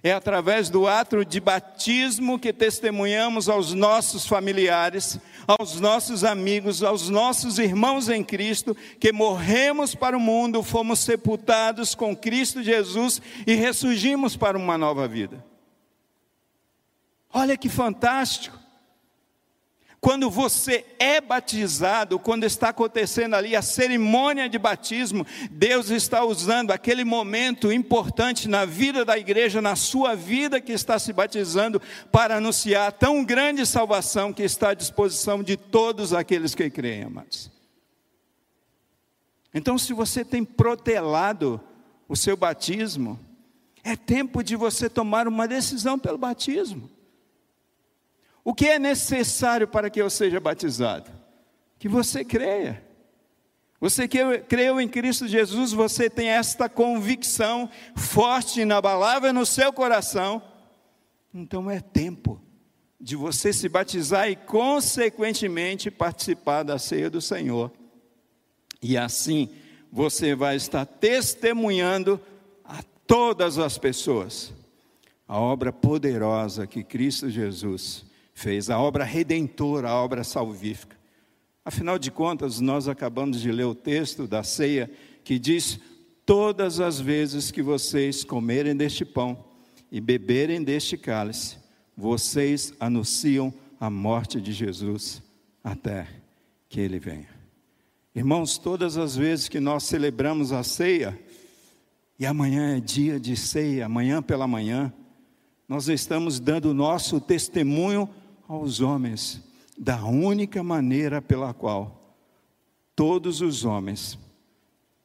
É 0.04 0.12
através 0.12 0.68
do 0.72 0.88
ato 0.88 1.24
de 1.24 1.40
batismo 1.40 2.40
que 2.40 2.52
testemunhamos 2.52 3.48
aos 3.48 3.72
nossos 3.72 4.26
familiares, 4.26 5.20
aos 5.48 5.80
nossos 5.80 6.24
amigos, 6.24 6.82
aos 6.82 7.08
nossos 7.08 7.60
irmãos 7.60 8.10
em 8.10 8.24
Cristo, 8.24 8.76
que 9.00 9.12
morremos 9.12 9.94
para 9.94 10.18
o 10.18 10.20
mundo, 10.20 10.64
fomos 10.64 10.98
sepultados 10.98 11.94
com 11.94 12.16
Cristo 12.16 12.64
Jesus 12.64 13.22
e 13.46 13.54
ressurgimos 13.54 14.36
para 14.36 14.58
uma 14.58 14.76
nova 14.76 15.08
vida. 15.08 15.51
Olha 17.34 17.58
que 17.58 17.70
fantástico! 17.70 18.62
Quando 20.02 20.32
você 20.32 20.84
é 20.98 21.22
batizado, 21.22 22.17
quando 22.17 22.44
está 22.44 22.70
acontecendo 22.70 23.36
ali 23.36 23.56
a 23.56 23.62
cerimônia 23.62 24.50
de 24.50 24.58
batismo, 24.58 25.24
Deus 25.52 25.91
está 25.91 26.26
usando 26.26 26.72
aquele 26.72 27.04
momento 27.04 27.72
importante 27.72 28.50
na 28.50 28.65
vida 28.65 29.06
da 29.06 29.15
igreja, 29.15 29.62
na 29.62 29.76
sua 29.76 30.15
vida 30.15 30.60
que 30.60 30.72
está 30.72 30.98
se 30.98 31.13
batizando, 31.13 31.80
para 32.12 32.38
anunciar 32.38 32.91
tão 32.94 33.24
grande 33.24 33.63
salvação 33.63 34.34
que 34.34 34.41
está 34.41 34.70
à 34.70 34.74
disposição 34.74 35.44
de 35.44 35.56
todos 35.56 36.13
aqueles 36.13 36.56
que 36.56 36.67
creem, 36.67 37.04
amados. 37.04 37.52
Então, 39.54 39.78
se 39.78 39.94
você 39.94 40.26
tem 40.26 40.44
protelado 40.44 41.62
o 42.10 42.15
seu 42.15 42.36
batismo, 42.36 43.20
é 43.84 43.96
tempo 43.96 44.44
de 44.44 44.56
você 44.56 44.89
tomar 44.89 45.28
uma 45.28 45.48
decisão 45.48 46.00
pelo 46.00 46.17
batismo. 46.17 46.89
O 48.44 48.54
que 48.54 48.68
é 48.68 48.80
necessário 48.80 49.68
para 49.68 49.90
que 49.90 50.02
eu 50.02 50.10
seja 50.10 50.40
batizado? 50.40 51.10
Que 51.78 51.88
você 51.88 52.24
creia. 52.24 52.84
Você 53.80 54.08
que 54.08 54.20
creu 54.48 54.80
em 54.80 54.88
Cristo 54.88 55.28
Jesus, 55.28 55.72
você 55.72 56.10
tem 56.10 56.28
esta 56.28 56.70
convicção 56.70 57.70
forte 57.96 58.60
e 58.60 58.64
inabalável 58.64 59.34
no 59.34 59.46
seu 59.46 59.74
coração. 59.74 60.42
Então 61.34 61.70
é 61.70 61.80
tempo 61.80 62.42
de 63.00 63.16
você 63.16 63.52
se 63.52 63.68
batizar 63.68 64.30
e, 64.30 64.36
consequentemente, 64.36 65.90
participar 65.90 66.62
da 66.62 66.78
ceia 66.78 67.10
do 67.10 67.20
Senhor. 67.20 67.72
E 68.82 68.98
assim 68.98 69.50
você 69.92 70.34
vai 70.36 70.56
estar 70.56 70.86
testemunhando 70.86 72.20
a 72.64 72.82
todas 73.06 73.58
as 73.58 73.78
pessoas 73.78 74.54
a 75.28 75.40
obra 75.40 75.72
poderosa 75.72 76.68
que 76.68 76.84
Cristo 76.84 77.30
Jesus 77.30 78.06
fez, 78.42 78.70
a 78.70 78.80
obra 78.80 79.04
redentora, 79.04 79.90
a 79.90 79.96
obra 79.96 80.24
salvífica. 80.24 80.98
Afinal 81.64 82.00
de 82.00 82.10
contas, 82.10 82.60
nós 82.60 82.88
acabamos 82.88 83.40
de 83.40 83.52
ler 83.52 83.66
o 83.66 83.76
texto 83.76 84.28
da 84.28 84.44
ceia 84.44 84.90
que 85.24 85.38
diz: 85.38 85.80
Todas 86.26 86.80
as 86.80 87.00
vezes 87.00 87.52
que 87.52 87.62
vocês 87.62 88.24
comerem 88.24 88.76
deste 88.76 89.06
pão 89.06 89.46
e 89.92 90.02
beberem 90.02 90.64
deste 90.64 90.98
cálice, 90.98 91.58
vocês 91.96 92.74
anunciam 92.80 93.54
a 93.80 93.90
morte 93.90 94.42
de 94.42 94.52
Jesus 94.52 95.22
até 95.64 96.08
que 96.68 96.80
ele 96.80 96.98
venha. 96.98 97.30
Irmãos, 98.16 98.58
todas 98.58 98.98
as 98.98 99.16
vezes 99.16 99.48
que 99.48 99.60
nós 99.60 99.84
celebramos 99.84 100.52
a 100.52 100.64
ceia, 100.64 101.18
e 102.18 102.26
amanhã 102.26 102.76
é 102.76 102.80
dia 102.80 103.20
de 103.20 103.36
ceia, 103.36 103.86
amanhã 103.86 104.22
pela 104.22 104.48
manhã, 104.48 104.92
nós 105.68 105.88
estamos 105.88 106.40
dando 106.40 106.66
o 106.66 106.74
nosso 106.74 107.22
testemunho 107.22 108.10
aos 108.52 108.82
homens 108.82 109.42
da 109.78 110.04
única 110.04 110.62
maneira 110.62 111.22
pela 111.22 111.54
qual 111.54 112.18
todos 112.94 113.40
os 113.40 113.64
homens 113.64 114.20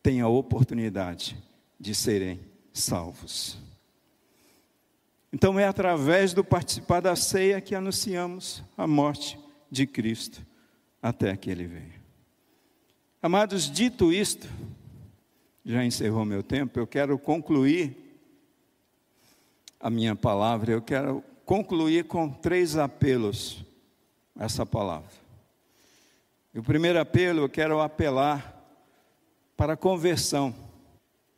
têm 0.02 0.20
a 0.20 0.28
oportunidade 0.28 1.36
de 1.78 1.94
serem 1.94 2.40
salvos. 2.72 3.56
Então 5.32 5.58
é 5.58 5.64
através 5.64 6.34
do 6.34 6.42
participar 6.42 7.00
da 7.00 7.14
ceia 7.14 7.60
que 7.60 7.74
anunciamos 7.74 8.64
a 8.76 8.86
morte 8.86 9.38
de 9.70 9.86
Cristo 9.86 10.44
até 11.00 11.36
que 11.36 11.48
ele 11.48 11.66
venha. 11.66 12.02
Amados, 13.22 13.70
dito 13.70 14.12
isto, 14.12 14.48
já 15.64 15.84
encerrou 15.84 16.24
meu 16.24 16.42
tempo, 16.42 16.78
eu 16.78 16.86
quero 16.86 17.16
concluir 17.16 17.96
a 19.78 19.88
minha 19.88 20.16
palavra, 20.16 20.72
eu 20.72 20.82
quero 20.82 21.22
concluir 21.46 22.04
com 22.06 22.28
três 22.28 22.76
apelos 22.76 23.64
essa 24.36 24.66
palavra. 24.66 25.08
E 26.52 26.58
o 26.58 26.62
primeiro 26.62 27.00
apelo, 27.00 27.42
eu 27.42 27.48
quero 27.48 27.80
apelar 27.80 28.52
para 29.56 29.74
a 29.74 29.76
conversão. 29.76 30.52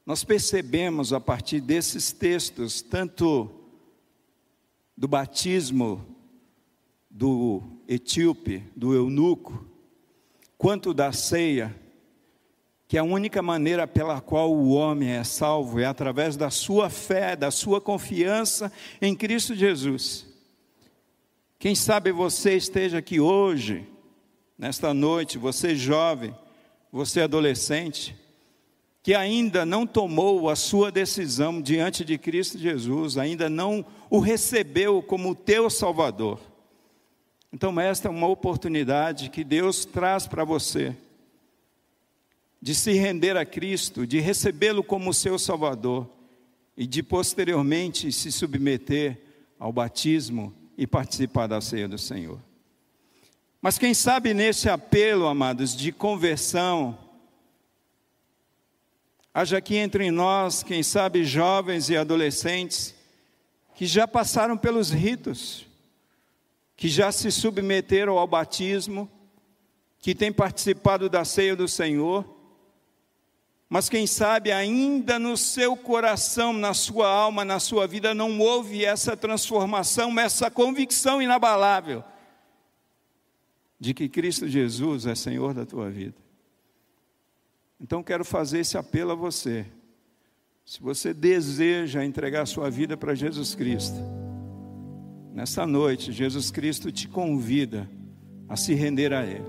Nós 0.07 0.25
percebemos 0.25 1.13
a 1.13 1.21
partir 1.21 1.61
desses 1.61 2.11
textos, 2.11 2.81
tanto 2.81 3.51
do 4.97 5.07
batismo 5.07 6.17
do 7.11 7.63
etíope, 7.87 8.65
do 8.75 8.95
eunuco, 8.95 9.67
quanto 10.57 10.95
da 10.95 11.13
ceia, 11.13 11.75
que 12.89 12.97
a 12.97 13.05
única 13.05 13.43
maneira 13.43 13.87
pela 13.87 14.19
qual 14.19 14.51
o 14.51 14.71
homem 14.71 15.11
é 15.11 15.23
salvo 15.23 15.79
é 15.79 15.85
através 15.85 16.39
da 16.39 16.49
sua 16.49 16.89
fé, 16.89 17.37
da 17.37 17.51
sua 17.51 17.83
confiança 17.83 18.73
em 19.01 19.15
Cristo 19.15 19.55
Jesus. 19.55 20.27
Quem 21.59 21.75
sabe 21.75 22.11
você 22.11 22.57
esteja 22.57 22.97
aqui 22.97 23.21
hoje, 23.21 23.87
nesta 24.57 24.95
noite, 24.95 25.37
você 25.37 25.77
jovem, 25.77 26.35
você 26.91 27.21
adolescente, 27.21 28.17
que 29.03 29.15
ainda 29.15 29.67
não 29.67 29.87
tomou 29.87 30.49
a 30.49 30.57
sua 30.57 30.91
decisão 30.91 31.61
diante 31.61 32.03
de 32.07 32.17
Cristo 32.17 32.57
Jesus, 32.57 33.19
ainda 33.19 33.51
não 33.51 33.85
o 34.09 34.19
recebeu 34.19 35.03
como 35.03 35.35
teu 35.35 35.69
Salvador. 35.69 36.41
Então, 37.53 37.79
esta 37.79 38.09
é 38.09 38.11
uma 38.11 38.29
oportunidade 38.29 39.29
que 39.29 39.45
Deus 39.45 39.85
traz 39.85 40.27
para 40.27 40.43
você 40.43 40.97
de 42.61 42.75
se 42.75 42.93
render 42.93 43.37
a 43.37 43.47
Cristo, 43.47 44.07
de 44.07 44.19
recebê-lo 44.19 44.83
como 44.83 45.15
seu 45.15 45.39
Salvador 45.39 46.09
e 46.77 46.87
de 46.87 47.03
posteriormente 47.03 48.13
se 48.13 48.31
submeter 48.31 49.21
ao 49.59 49.73
batismo 49.73 50.55
e 50.77 50.87
participar 50.87 51.47
da 51.47 51.61
ceia 51.61 51.89
do 51.89 51.99
Senhor. 51.99 52.41
Mas 53.61 53.79
quem 53.79 53.93
sabe 53.93 54.33
nesse 54.33 54.69
apelo, 54.69 55.27
amados, 55.27 55.75
de 55.75 55.91
conversão, 55.91 56.97
haja 59.35 59.59
aqui 59.59 59.77
entre 59.77 60.11
nós, 60.11 60.63
quem 60.63 60.83
sabe 60.83 61.25
jovens 61.25 61.91
e 61.91 61.97
adolescentes, 61.97 62.95
que 63.75 63.87
já 63.87 64.07
passaram 64.07 64.57
pelos 64.57 64.91
ritos, 64.91 65.67
que 66.77 66.89
já 66.89 67.11
se 67.11 67.31
submeteram 67.33 68.17
ao 68.17 68.27
batismo, 68.27 69.11
que 69.99 70.15
têm 70.15 70.33
participado 70.33 71.09
da 71.09 71.25
ceia 71.25 71.57
do 71.57 71.67
Senhor, 71.67 72.38
mas 73.69 73.89
quem 73.89 74.07
sabe 74.07 74.51
ainda 74.51 75.19
no 75.19 75.37
seu 75.37 75.77
coração, 75.77 76.55
na 76.55 76.73
sua 76.73 77.07
alma, 77.07 77.45
na 77.45 77.61
sua 77.61 77.87
vida, 77.87 78.15
não 78.15 78.39
houve 78.41 78.85
essa 78.85 79.15
transformação, 79.15 80.19
essa 80.19 80.51
convicção 80.51 81.21
inabalável 81.21 82.03
de 83.79 83.93
que 83.93 84.09
Cristo 84.09 84.49
Jesus 84.49 85.07
é 85.07 85.15
Senhor 85.15 85.53
da 85.53 85.67
tua 85.67 85.91
vida. 85.91 86.17
Então 87.79 88.03
quero 88.03 88.25
fazer 88.25 88.61
esse 88.61 88.79
apelo 88.79 89.13
a 89.13 89.15
você. 89.15 89.67
Se 90.65 90.81
você 90.81 91.13
deseja 91.13 92.05
entregar 92.05 92.47
sua 92.47 92.71
vida 92.71 92.97
para 92.97 93.15
Jesus 93.15 93.55
Cristo, 93.55 93.99
nessa 95.33 95.67
noite, 95.67 96.11
Jesus 96.11 96.51
Cristo 96.51 96.91
te 96.91 97.07
convida 97.07 97.89
a 98.49 98.57
se 98.57 98.75
render 98.75 99.13
a 99.13 99.25
Ele. 99.25 99.45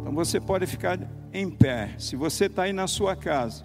Então 0.00 0.14
você 0.14 0.38
pode 0.38 0.66
ficar 0.66 0.98
em 1.32 1.50
pé. 1.50 1.94
Se 1.98 2.16
você 2.16 2.46
está 2.46 2.64
aí 2.64 2.72
na 2.72 2.86
sua 2.86 3.16
casa 3.16 3.64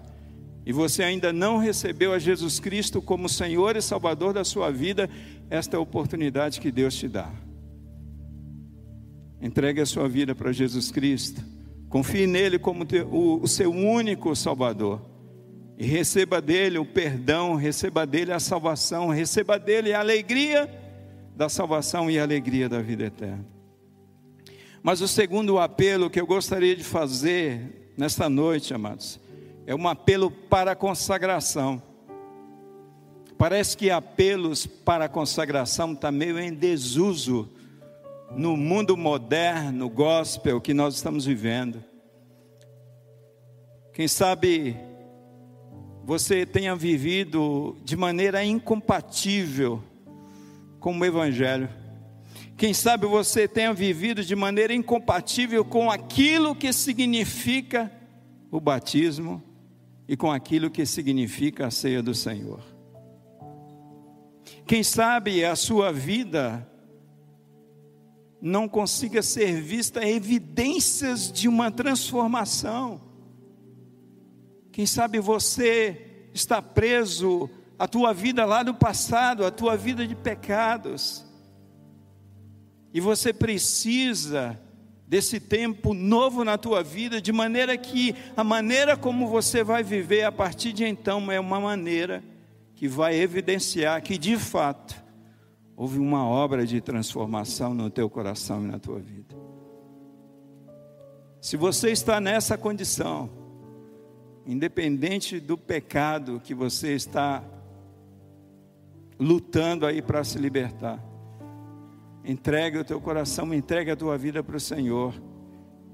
e 0.64 0.72
você 0.72 1.02
ainda 1.02 1.32
não 1.32 1.58
recebeu 1.58 2.12
a 2.12 2.18
Jesus 2.18 2.58
Cristo 2.58 3.00
como 3.00 3.28
Senhor 3.28 3.76
e 3.76 3.82
Salvador 3.82 4.32
da 4.32 4.44
sua 4.44 4.70
vida, 4.70 5.08
esta 5.50 5.76
é 5.76 5.78
a 5.78 5.80
oportunidade 5.80 6.60
que 6.60 6.70
Deus 6.70 6.94
te 6.94 7.08
dá. 7.08 7.30
Entregue 9.40 9.80
a 9.80 9.86
sua 9.86 10.08
vida 10.08 10.34
para 10.34 10.52
Jesus 10.52 10.90
Cristo. 10.90 11.42
Confie 11.88 12.26
nele 12.26 12.58
como 12.58 12.86
o, 13.10 13.46
seu 13.46 13.70
único 13.70 14.34
Salvador. 14.34 15.00
E 15.78 15.86
receba 15.86 16.40
dele 16.40 16.76
o 16.76 16.84
perdão, 16.84 17.54
receba 17.54 18.04
dele 18.04 18.32
a 18.32 18.40
salvação, 18.40 19.08
receba 19.08 19.58
dele 19.58 19.92
a 19.92 20.00
alegria 20.00 20.68
da 21.36 21.48
salvação 21.48 22.10
e 22.10 22.18
a 22.18 22.24
alegria 22.24 22.68
da 22.68 22.82
vida 22.82 23.04
eterna. 23.04 23.57
Mas 24.82 25.00
o 25.00 25.08
segundo 25.08 25.58
apelo 25.58 26.08
que 26.08 26.20
eu 26.20 26.26
gostaria 26.26 26.74
de 26.74 26.84
fazer 26.84 27.92
nesta 27.96 28.28
noite, 28.28 28.72
amados, 28.72 29.20
é 29.66 29.74
um 29.74 29.88
apelo 29.88 30.30
para 30.30 30.72
a 30.72 30.76
consagração. 30.76 31.82
Parece 33.36 33.76
que 33.76 33.90
apelos 33.90 34.66
para 34.66 35.04
a 35.04 35.08
consagração 35.08 35.92
está 35.92 36.10
meio 36.10 36.38
em 36.38 36.52
desuso 36.52 37.48
no 38.36 38.56
mundo 38.56 38.96
moderno, 38.96 39.88
gospel 39.88 40.60
que 40.60 40.74
nós 40.74 40.94
estamos 40.94 41.24
vivendo. 41.24 41.82
Quem 43.92 44.06
sabe 44.06 44.76
você 46.04 46.46
tenha 46.46 46.74
vivido 46.74 47.76
de 47.84 47.94
maneira 47.96 48.42
incompatível 48.42 49.82
com 50.80 50.98
o 50.98 51.04
Evangelho. 51.04 51.68
Quem 52.58 52.74
sabe 52.74 53.06
você 53.06 53.46
tenha 53.46 53.72
vivido 53.72 54.24
de 54.24 54.34
maneira 54.34 54.74
incompatível 54.74 55.64
com 55.64 55.88
aquilo 55.88 56.56
que 56.56 56.72
significa 56.72 57.88
o 58.50 58.60
batismo 58.60 59.40
e 60.08 60.16
com 60.16 60.32
aquilo 60.32 60.68
que 60.68 60.84
significa 60.84 61.68
a 61.68 61.70
ceia 61.70 62.02
do 62.02 62.12
Senhor. 62.12 62.60
Quem 64.66 64.82
sabe 64.82 65.44
a 65.44 65.54
sua 65.54 65.92
vida 65.92 66.68
não 68.42 68.68
consiga 68.68 69.22
ser 69.22 69.62
vista 69.62 70.04
evidências 70.04 71.30
de 71.30 71.46
uma 71.46 71.70
transformação. 71.70 73.00
Quem 74.72 74.84
sabe 74.84 75.20
você 75.20 76.26
está 76.34 76.60
preso 76.60 77.48
à 77.78 77.86
tua 77.86 78.12
vida 78.12 78.44
lá 78.44 78.64
do 78.64 78.74
passado, 78.74 79.46
à 79.46 79.50
tua 79.52 79.76
vida 79.76 80.04
de 80.04 80.16
pecados. 80.16 81.27
E 82.92 83.00
você 83.00 83.32
precisa 83.32 84.58
desse 85.06 85.40
tempo 85.40 85.94
novo 85.94 86.44
na 86.44 86.58
tua 86.58 86.82
vida, 86.82 87.20
de 87.20 87.32
maneira 87.32 87.76
que 87.78 88.14
a 88.36 88.44
maneira 88.44 88.96
como 88.96 89.26
você 89.26 89.64
vai 89.64 89.82
viver 89.82 90.24
a 90.24 90.32
partir 90.32 90.72
de 90.72 90.84
então 90.84 91.32
é 91.32 91.40
uma 91.40 91.58
maneira 91.58 92.22
que 92.74 92.86
vai 92.86 93.16
evidenciar 93.16 94.02
que 94.02 94.18
de 94.18 94.36
fato 94.36 95.02
houve 95.74 95.98
uma 95.98 96.26
obra 96.26 96.66
de 96.66 96.80
transformação 96.80 97.72
no 97.72 97.88
teu 97.88 98.10
coração 98.10 98.62
e 98.62 98.66
na 98.66 98.78
tua 98.78 98.98
vida. 98.98 99.34
Se 101.40 101.56
você 101.56 101.90
está 101.90 102.20
nessa 102.20 102.58
condição, 102.58 103.30
independente 104.44 105.40
do 105.40 105.56
pecado 105.56 106.40
que 106.44 106.52
você 106.52 106.94
está 106.94 107.42
lutando 109.18 109.86
aí 109.86 110.02
para 110.02 110.22
se 110.22 110.38
libertar, 110.38 111.02
entregue 112.28 112.76
o 112.76 112.84
teu 112.84 113.00
coração, 113.00 113.54
entregue 113.54 113.90
a 113.90 113.96
tua 113.96 114.18
vida 114.18 114.42
para 114.42 114.58
o 114.58 114.60
Senhor, 114.60 115.14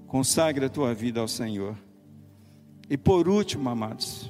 consagre 0.08 0.66
a 0.66 0.68
tua 0.68 0.92
vida 0.92 1.20
ao 1.20 1.28
Senhor. 1.28 1.76
E 2.90 2.96
por 2.96 3.28
último, 3.28 3.70
amados, 3.70 4.28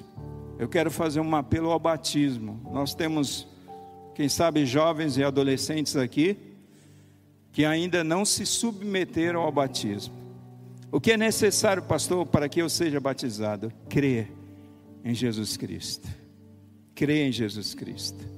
eu 0.59 0.69
quero 0.69 0.91
fazer 0.91 1.21
um 1.21 1.35
apelo 1.35 1.71
ao 1.71 1.79
batismo. 1.79 2.61
Nós 2.71 2.95
temos 2.95 3.49
quem 4.15 4.29
sabe 4.29 4.67
jovens 4.67 5.17
e 5.17 5.25
adolescentes 5.25 5.97
aqui, 5.97 6.37
que 7.51 7.65
ainda 7.65 8.05
não 8.05 8.25
se 8.25 8.45
submeteram 8.45 9.41
ao 9.41 9.51
batismo. 9.51 10.15
O 10.93 11.01
que 11.01 11.13
é 11.13 11.17
necessário, 11.17 11.83
pastor, 11.83 12.27
para 12.27 12.49
que 12.49 12.61
eu 12.61 12.69
seja 12.69 13.01
batizado? 13.01 13.73
Crer 13.89 14.31
em 15.03 15.15
Jesus 15.15 15.57
Cristo. 15.57 16.07
Crer 16.95 17.29
em 17.29 17.33
Jesus 17.33 17.75
Cristo. 17.75 18.34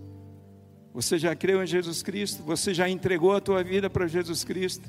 Você 0.96 1.18
já 1.18 1.36
creu 1.36 1.62
em 1.62 1.66
Jesus 1.66 2.02
Cristo? 2.02 2.42
Você 2.44 2.72
já 2.72 2.88
entregou 2.88 3.36
a 3.36 3.40
tua 3.40 3.62
vida 3.62 3.90
para 3.90 4.06
Jesus 4.06 4.42
Cristo? 4.42 4.88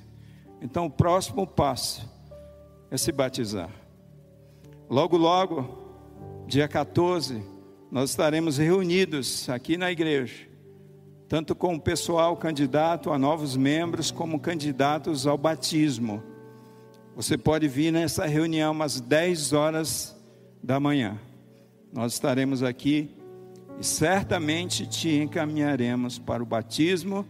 Então 0.61 0.85
o 0.85 0.89
próximo 0.89 1.45
passo 1.45 2.09
é 2.89 2.97
se 2.97 3.11
batizar. 3.11 3.69
Logo, 4.89 5.17
logo, 5.17 5.77
dia 6.47 6.65
14, 6.65 7.43
nós 7.91 8.09
estaremos 8.09 8.57
reunidos 8.57 9.49
aqui 9.49 9.75
na 9.75 9.91
igreja 9.91 10.47
tanto 11.27 11.53
com 11.53 11.75
o 11.75 11.79
pessoal 11.79 12.37
candidato 12.37 13.11
a 13.11 13.19
novos 13.19 13.57
membros, 13.57 14.11
como 14.11 14.39
candidatos 14.39 15.27
ao 15.27 15.37
batismo. 15.37 16.23
Você 17.17 17.37
pode 17.37 17.67
vir 17.67 17.91
nessa 17.91 18.25
reunião 18.25 18.81
às 18.81 19.01
10 19.01 19.51
horas 19.51 20.15
da 20.63 20.79
manhã. 20.79 21.19
Nós 21.91 22.13
estaremos 22.13 22.63
aqui 22.63 23.16
e 23.79 23.83
certamente 23.83 24.87
te 24.87 25.09
encaminharemos 25.09 26.17
para 26.17 26.41
o 26.41 26.45
batismo, 26.45 27.25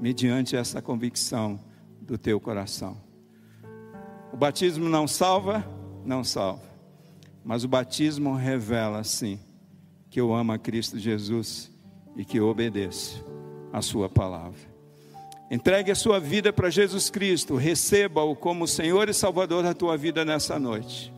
mediante 0.00 0.56
essa 0.56 0.80
convicção 0.80 1.60
do 2.00 2.18
teu 2.18 2.40
coração. 2.40 2.96
O 4.32 4.36
batismo 4.36 4.88
não 4.88 5.06
salva? 5.06 5.64
Não 6.04 6.24
salva. 6.24 6.62
Mas 7.44 7.64
o 7.64 7.68
batismo 7.68 8.34
revela, 8.34 9.02
sim, 9.04 9.38
que 10.08 10.20
eu 10.20 10.34
amo 10.34 10.52
a 10.52 10.58
Cristo 10.58 10.98
Jesus 10.98 11.70
e 12.16 12.24
que 12.24 12.40
obedeço 12.40 13.24
a 13.72 13.80
Sua 13.80 14.08
palavra. 14.08 14.70
Entregue 15.50 15.90
a 15.90 15.96
sua 15.96 16.20
vida 16.20 16.52
para 16.52 16.70
Jesus 16.70 17.10
Cristo, 17.10 17.56
receba-o 17.56 18.36
como 18.36 18.68
Senhor 18.68 19.08
e 19.08 19.14
Salvador 19.14 19.64
da 19.64 19.74
tua 19.74 19.96
vida 19.96 20.24
nessa 20.24 20.60
noite. 20.60 21.12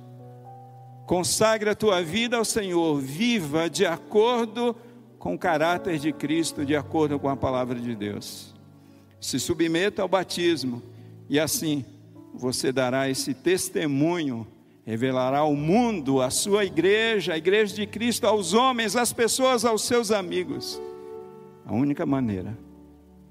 Consagre 1.06 1.70
a 1.70 1.74
tua 1.74 2.02
vida 2.02 2.36
ao 2.36 2.44
Senhor, 2.44 2.98
viva 3.00 3.68
de 3.68 3.84
acordo 3.84 4.76
com 5.18 5.34
o 5.34 5.38
caráter 5.38 5.98
de 5.98 6.12
Cristo, 6.12 6.64
de 6.64 6.74
acordo 6.74 7.18
com 7.18 7.28
a 7.28 7.36
palavra 7.36 7.78
de 7.78 7.94
Deus. 7.94 8.54
Se 9.20 9.38
submeta 9.38 10.02
ao 10.02 10.08
batismo 10.08 10.82
e 11.28 11.38
assim 11.38 11.84
você 12.34 12.72
dará 12.72 13.08
esse 13.08 13.34
testemunho, 13.34 14.46
revelará 14.84 15.38
ao 15.38 15.54
mundo, 15.54 16.20
à 16.20 16.30
sua 16.30 16.64
igreja, 16.64 17.34
a 17.34 17.38
igreja 17.38 17.74
de 17.74 17.86
Cristo, 17.86 18.26
aos 18.26 18.52
homens, 18.52 18.96
às 18.96 19.12
pessoas, 19.12 19.64
aos 19.64 19.82
seus 19.82 20.10
amigos 20.10 20.80
a 21.64 21.72
única 21.72 22.04
maneira 22.04 22.56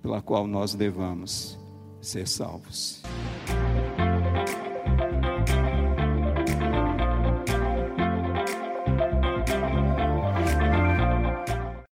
pela 0.01 0.21
qual 0.21 0.47
nós 0.47 0.73
devamos 0.73 1.59
ser 2.01 2.27
salvos. 2.27 3.03